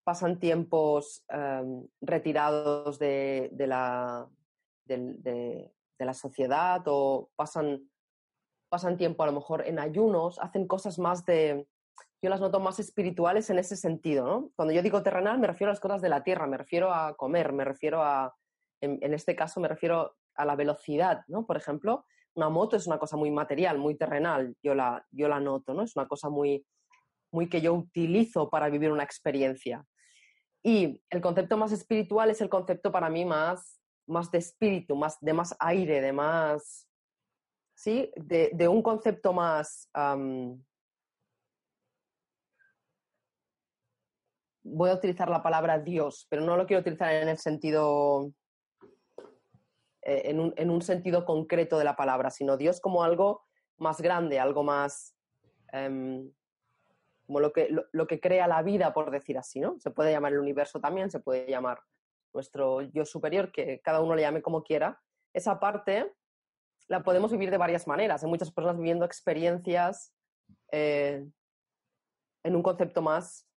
[0.04, 4.26] pasan tiempos em, retirados de, la,
[4.86, 7.90] de, la sociedad o pasan,
[8.68, 11.66] pasan tiempo a lo mejor en ayunos, hacen cosas más de,
[12.22, 14.50] yo las noto más espirituales en ese sentido, ¿no?
[14.56, 17.14] Cuando yo digo terrenal me refiero a las cosas de la tierra, me refiero a
[17.16, 18.34] comer, me refiero a,
[18.80, 21.46] en, en este caso me refiero a la velocidad, ¿no?
[21.46, 25.40] Por ejemplo, una moto es una cosa muy material, muy terrenal, yo la, yo la
[25.40, 25.82] noto, ¿no?
[25.82, 26.64] Es una cosa muy,
[27.32, 29.84] muy que yo utilizo para vivir una experiencia.
[30.62, 35.18] Y el concepto más espiritual es el concepto para mí más, más de espíritu, más,
[35.20, 36.88] de más aire, de más,
[37.74, 38.10] ¿sí?
[38.16, 39.88] De, un concepto más...
[44.64, 48.32] voy a utilizar la palabra Dios, pero no lo quiero utilizar en el sentido
[50.02, 50.22] eh,
[50.56, 53.44] en, un, sentido concreto de la palabra, sino Dios como algo
[53.76, 55.14] más grande, algo más
[55.72, 56.32] em,
[57.26, 59.78] como lo que, lo, que crea la vida, por decir así, ¿no?
[59.78, 61.80] Se puede llamar el universo también, se puede llamar
[62.34, 65.00] nuestro yo superior, que cada uno le llame como quiera.
[65.32, 66.12] Esa parte
[66.88, 68.22] la podemos vivir de varias maneras.
[68.22, 70.14] Hay muchas personas viviendo experiencias
[70.70, 71.26] eh,
[72.44, 73.48] en un concepto más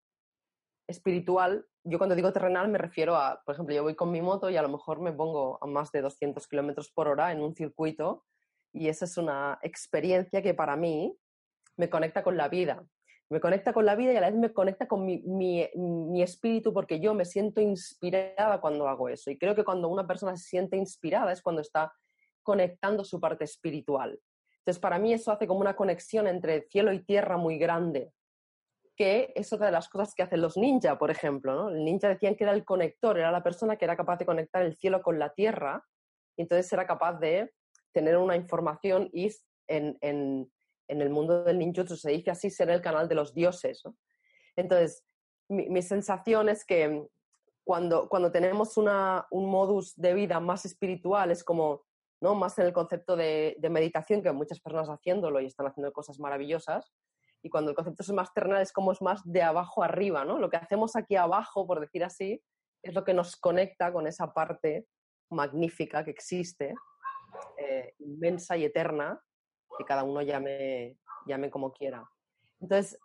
[0.86, 4.48] espiritual yo cuando digo terrenal me refiero a, por ejemplo, yo voy con mi moto
[4.48, 7.54] y a lo mejor me pongo a más de 200 kilómetros por hora en un
[7.54, 8.24] circuito
[8.72, 11.16] y esa es una experiencia que para mí
[11.76, 12.84] me conecta con la vida.
[13.30, 16.72] Me conecta con la vida y a la vez me conecta con mi, mi, espíritu
[16.72, 19.30] porque yo me siento inspirada cuando hago eso.
[19.30, 21.92] Y creo que cuando una persona se siente inspirada es cuando está
[22.42, 24.20] conectando su parte espiritual.
[24.58, 28.12] Entonces, para mí eso hace como una conexión entre cielo y tierra muy grande
[28.96, 31.54] que es otra de las cosas que hacen los ninja, por ejemplo.
[31.54, 31.68] ¿no?
[31.68, 34.62] El ninja decían que era el conector, era la persona que era capaz de conectar
[34.62, 35.84] el cielo con la tierra
[36.36, 37.52] y entonces era capaz de
[37.92, 39.30] tener una información y
[39.68, 40.52] en,
[40.88, 43.82] en el mundo del ninjutsu se dice así, ser el canal de los dioses.
[44.56, 45.04] Entonces,
[45.48, 47.06] mi, sensación es que
[47.64, 51.84] cuando, cuando tenemos una, un modus de vida más espiritual, es como
[52.20, 52.34] ¿no?
[52.34, 56.18] más en el concepto de, de meditación, que muchas personas haciéndolo y están haciendo cosas
[56.18, 56.92] maravillosas,
[57.42, 60.38] y cuando el concepto es más terrenal es como es más de abajo arriba, ¿no?
[60.38, 62.42] Lo que hacemos aquí abajo, por decir así,
[62.82, 64.86] es lo que nos conecta con esa parte
[65.30, 66.74] magnífica que existe,
[67.58, 69.20] eh, inmensa y eterna,
[69.76, 72.08] que cada uno llame, llame como quiera.
[72.60, 72.98] Entonces,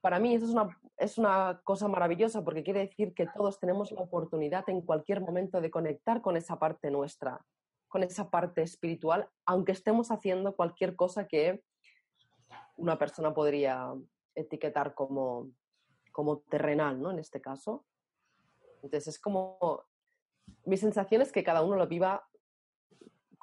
[0.00, 3.90] para mí eso es una, es una cosa maravillosa porque quiere decir que todos tenemos
[3.90, 7.44] la oportunidad en cualquier momento de conectar con esa parte nuestra,
[7.88, 11.62] con esa parte espiritual, aunque estemos haciendo cualquier cosa que
[12.76, 13.94] una persona podría
[14.34, 15.50] etiquetar como,
[16.12, 17.10] como terrenal, ¿no?
[17.10, 17.86] En este caso.
[18.82, 19.84] Entonces es como,
[20.64, 22.26] mi sensación es que cada uno lo viva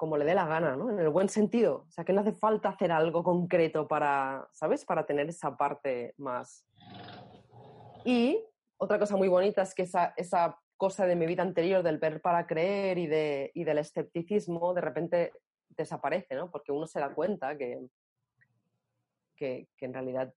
[0.02, 0.90] como le dé la gana, ¿no?
[0.90, 1.84] En el buen sentido.
[1.86, 4.84] O sea, que no hace falta hacer algo concreto para, ¿sabes?
[4.84, 6.66] Para tener esa parte más.
[8.04, 8.44] Y
[8.78, 12.20] otra cosa muy bonita es que esa, esa cosa de mi vida anterior, del ver
[12.20, 15.32] para creer y, de, y del escepticismo, de repente
[15.68, 16.50] desaparece, ¿no?
[16.50, 17.86] Porque uno se da cuenta que,
[19.36, 20.34] que, que en realidad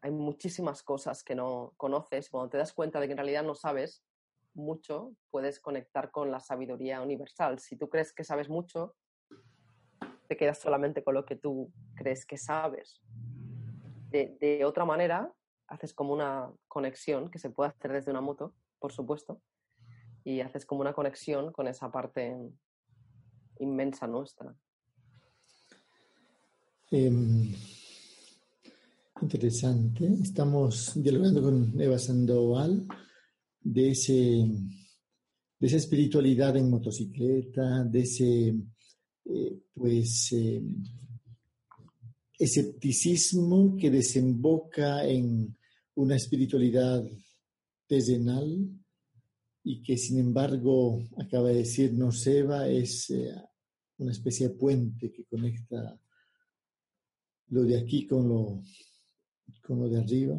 [0.00, 2.28] hay muchísimas cosas que no conoces.
[2.28, 4.02] Cuando te das cuenta de que en realidad no sabes,
[4.54, 7.58] mucho, puedes conectar con la sabiduría universal.
[7.58, 8.94] Si tú crees que sabes mucho,
[10.28, 13.02] te quedas solamente con lo que tú crees que sabes.
[14.10, 15.32] De, otra manera,
[15.66, 19.40] haces como una conexión que se puede hacer desde una moto, por supuesto,
[20.22, 22.36] y haces como una conexión con esa parte
[23.58, 24.54] inmensa nuestra.
[26.92, 27.52] Em,
[29.20, 30.06] interesante.
[30.22, 32.86] Estamos dialogando con Eva Sandoval
[33.64, 38.54] de, ese, de esa espiritualidad en motocicleta, de ese,
[39.24, 40.62] eh, pues, eh,
[42.38, 45.56] escepticismo que desemboca en
[45.94, 47.02] una espiritualidad
[47.86, 48.68] terrenal
[49.62, 53.34] y que sin embargo, acaba de decirnos Eva, es eh,
[53.98, 55.98] una especie de puente que conecta
[57.48, 58.62] lo de aquí con lo,
[59.62, 60.38] con lo de arriba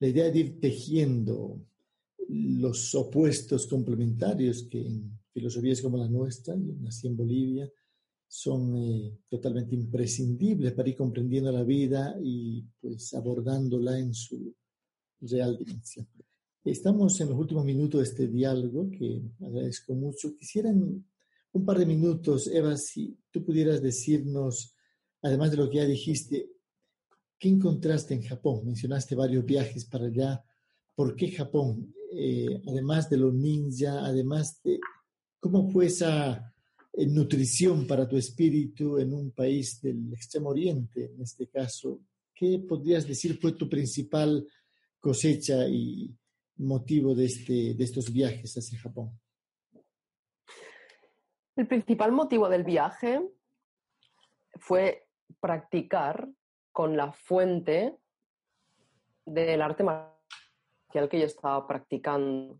[0.00, 1.60] la idea de ir tejiendo
[2.28, 7.70] los opuestos complementarios que en filosofías como la nuestra, yo nací en Bolivia,
[8.26, 14.54] son eh, totalmente imprescindibles para ir comprendiendo la vida y pues abordándola en su
[15.22, 16.06] real dimensión.
[16.64, 20.36] Estamos en los últimos minutos de este diálogo que agradezco mucho.
[20.36, 24.74] Quisiera un par de minutos, Eva, si tú pudieras decirnos,
[25.22, 26.50] además de lo que ya dijiste,
[27.38, 28.62] ¿Qué encontraste en Japón?
[28.64, 30.44] Mencionaste varios viajes para allá.
[30.94, 31.94] ¿Por qué Japón?
[32.12, 34.80] Eh, además de los ninja, además de...
[35.38, 36.52] ¿Cómo fue esa
[36.92, 42.00] eh, nutrición para tu espíritu en un país del Extremo Oriente, en este caso?
[42.34, 44.44] ¿Qué podrías decir fue tu principal
[44.98, 46.12] cosecha y
[46.56, 49.12] motivo de, este, de estos viajes hacia Japón?
[51.54, 53.20] El principal motivo del viaje
[54.56, 55.06] fue
[55.40, 56.28] practicar
[56.78, 57.98] con la fuente
[59.26, 62.56] del arte marcial que yo estaba practicando.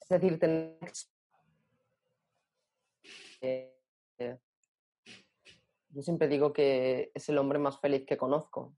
[0.00, 0.76] Es decir, tener...
[5.90, 8.74] yo siempre digo que es el hombre más feliz que conozco.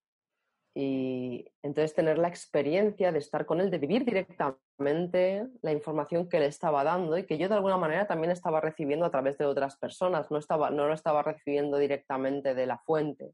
[0.74, 6.40] Y entonces tener la experiencia de estar con él, de vivir directamente la información que
[6.40, 9.46] le estaba dando y que yo de alguna manera también estaba recibiendo a través de
[9.46, 13.32] otras personas, no, estaba, no lo estaba recibiendo directamente de la fuente.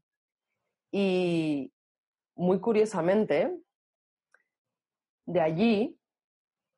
[0.97, 1.73] Y
[2.37, 3.53] muy curiosamente,
[5.25, 5.99] de allí,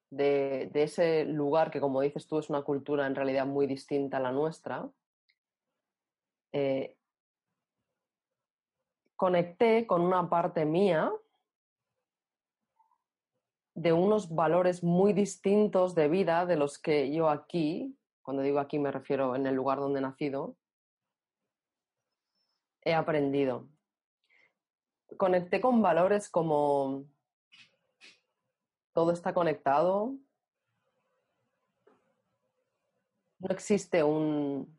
[0.09, 4.21] de, ese lugar que, como dices tú, es una cultura en realidad muy distinta a
[4.21, 4.89] la nuestra,
[6.51, 6.97] eh,
[9.15, 11.11] conecté con una parte mía
[13.75, 18.79] de unos valores muy distintos de vida de los que yo aquí, cuando digo aquí
[18.79, 20.57] me refiero en el lugar donde he nacido,
[22.81, 23.67] he aprendido
[25.15, 27.05] conecté con valores como
[28.93, 30.15] todo está conectado,
[33.39, 34.77] no existe un,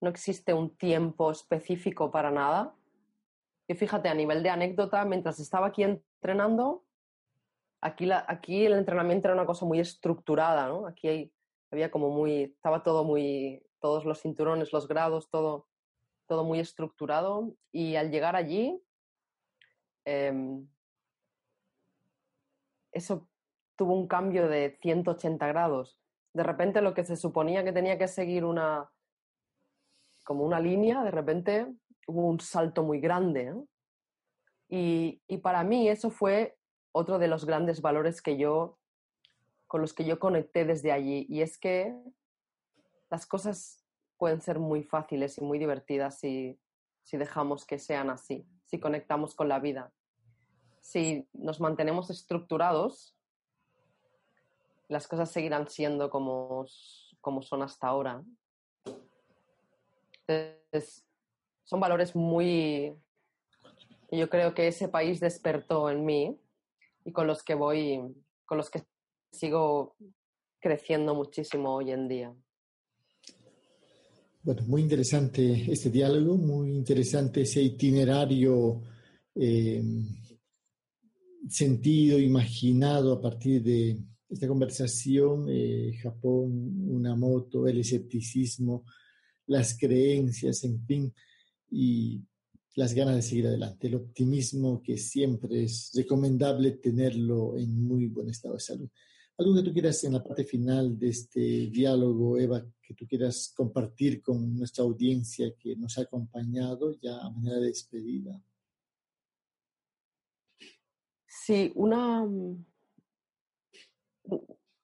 [0.00, 2.74] no existe un tiempo específico para nada.
[3.68, 6.84] Y fíjate, a nivel de anécdota, mientras estaba aquí entrenando,
[7.80, 10.86] aquí, la, aquí el entrenamiento era una cosa muy estructurada, ¿no?
[10.86, 11.32] Aquí
[11.70, 15.68] había como muy, estaba todo muy, todos los cinturones, los grados, todo,
[16.26, 17.54] todo muy estructurado.
[17.70, 18.82] Y al llegar allí,
[20.04, 20.66] Em,
[22.92, 23.28] eso
[23.76, 25.98] tuvo un cambio de 180 grados.
[26.32, 28.90] De repente lo que se suponía que tenía que seguir una
[30.24, 31.66] como una línea, de repente
[32.06, 33.54] hubo un salto muy grande.
[34.68, 36.56] Y, y, para mí eso fue
[36.92, 38.78] otro de los grandes valores que yo,
[39.66, 41.26] con los que yo conecté desde allí.
[41.28, 41.96] Y es que
[43.10, 43.84] las cosas
[44.18, 46.60] pueden ser muy fáciles y muy divertidas si,
[47.02, 49.92] si dejamos que sean así si conectamos con la vida.
[50.80, 53.16] Si nos mantenemos estructurados,
[54.86, 56.64] las cosas seguirán siendo como,
[57.20, 58.22] como son hasta ahora.
[61.64, 62.96] son valores muy...
[64.12, 66.40] Yo creo que ese país despertó en mí
[67.04, 68.00] y con los que voy,
[68.44, 68.84] con los que
[69.32, 69.96] sigo
[70.60, 72.34] creciendo muchísimo hoy en día.
[74.42, 78.80] Bueno, muy interesante este diálogo, muy interesante ese itinerario
[79.34, 79.82] eh,
[81.46, 83.98] sentido, imaginado a partir de
[84.30, 88.86] esta conversación, eh, Japón, una moto, el escepticismo,
[89.46, 91.14] las creencias, en fin,
[91.70, 92.22] y
[92.76, 98.30] las ganas de seguir adelante, el optimismo que siempre es recomendable tenerlo en muy buen
[98.30, 98.88] estado de salud.
[99.36, 103.52] ¿Algo que tú quieras en la parte final de este diálogo, Eva, que tú quieras
[103.56, 108.42] compartir con nuestra audiencia que nos ha acompañado ya a manera de despedida?
[111.28, 112.26] Sí, una,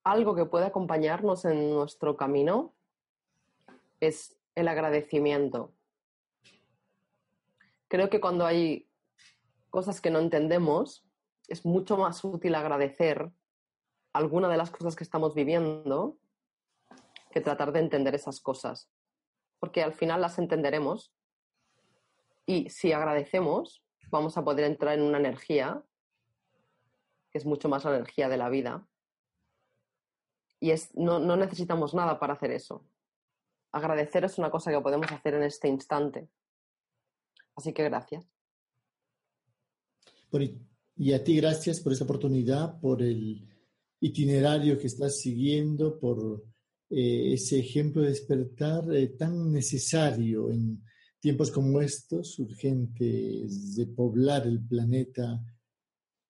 [0.04, 2.76] algo que puede acompañarnos en nuestro camino
[3.98, 5.74] es el agradecimiento.
[7.88, 8.88] Creo que cuando hay
[9.68, 11.04] cosas que no entendemos,
[11.48, 13.32] es mucho más útil agradecer
[14.12, 16.18] alguna de las cosas que estamos viviendo
[17.36, 18.88] que tratar de entender esas cosas.
[19.58, 21.12] Porque al final las entenderemos
[22.46, 25.84] y si agradecemos, vamos a poder entrar en una energía
[27.30, 28.88] que es mucho más la energía de la vida.
[30.60, 32.86] Y es, no, no necesitamos nada para hacer eso.
[33.70, 36.30] Agradecer es una cosa que podemos hacer en este instante.
[37.54, 38.24] Así que gracias.
[40.96, 43.46] Y a ti gracias por esta oportunidad, por el
[44.00, 46.55] itinerario que estás siguiendo, por
[46.90, 50.82] eh, ese ejemplo de despertar eh, tan necesario en
[51.20, 55.42] tiempos como estos, urgentes de poblar el planeta,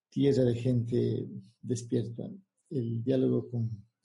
[0.09, 1.29] tierra de gente
[1.61, 2.31] despierta.
[2.71, 3.49] El diálogo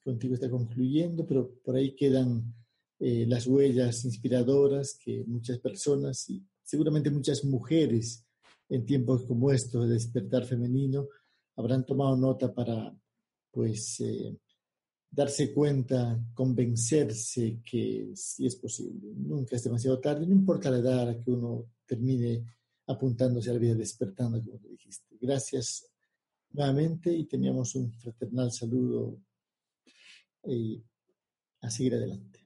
[0.03, 2.53] contigo está concluyendo, pero por ahí quedan
[2.99, 8.23] eh, las huellas inspiradoras que muchas personas y seguramente muchas mujeres
[8.69, 11.07] en tiempos como estos de despertar femenino
[11.55, 12.95] habrán tomado nota para
[13.51, 14.37] pues eh,
[15.11, 19.11] darse cuenta, convencerse que sí es posible.
[19.13, 22.45] Nunca es demasiado tarde, no importa la edad a que uno termine
[22.87, 25.17] apuntándose a la vida despertando, como te dijiste.
[25.19, 25.85] Gracias
[26.51, 29.17] nuevamente y teníamos un fraternal saludo
[30.47, 30.81] y
[31.61, 32.40] a seguir adelante.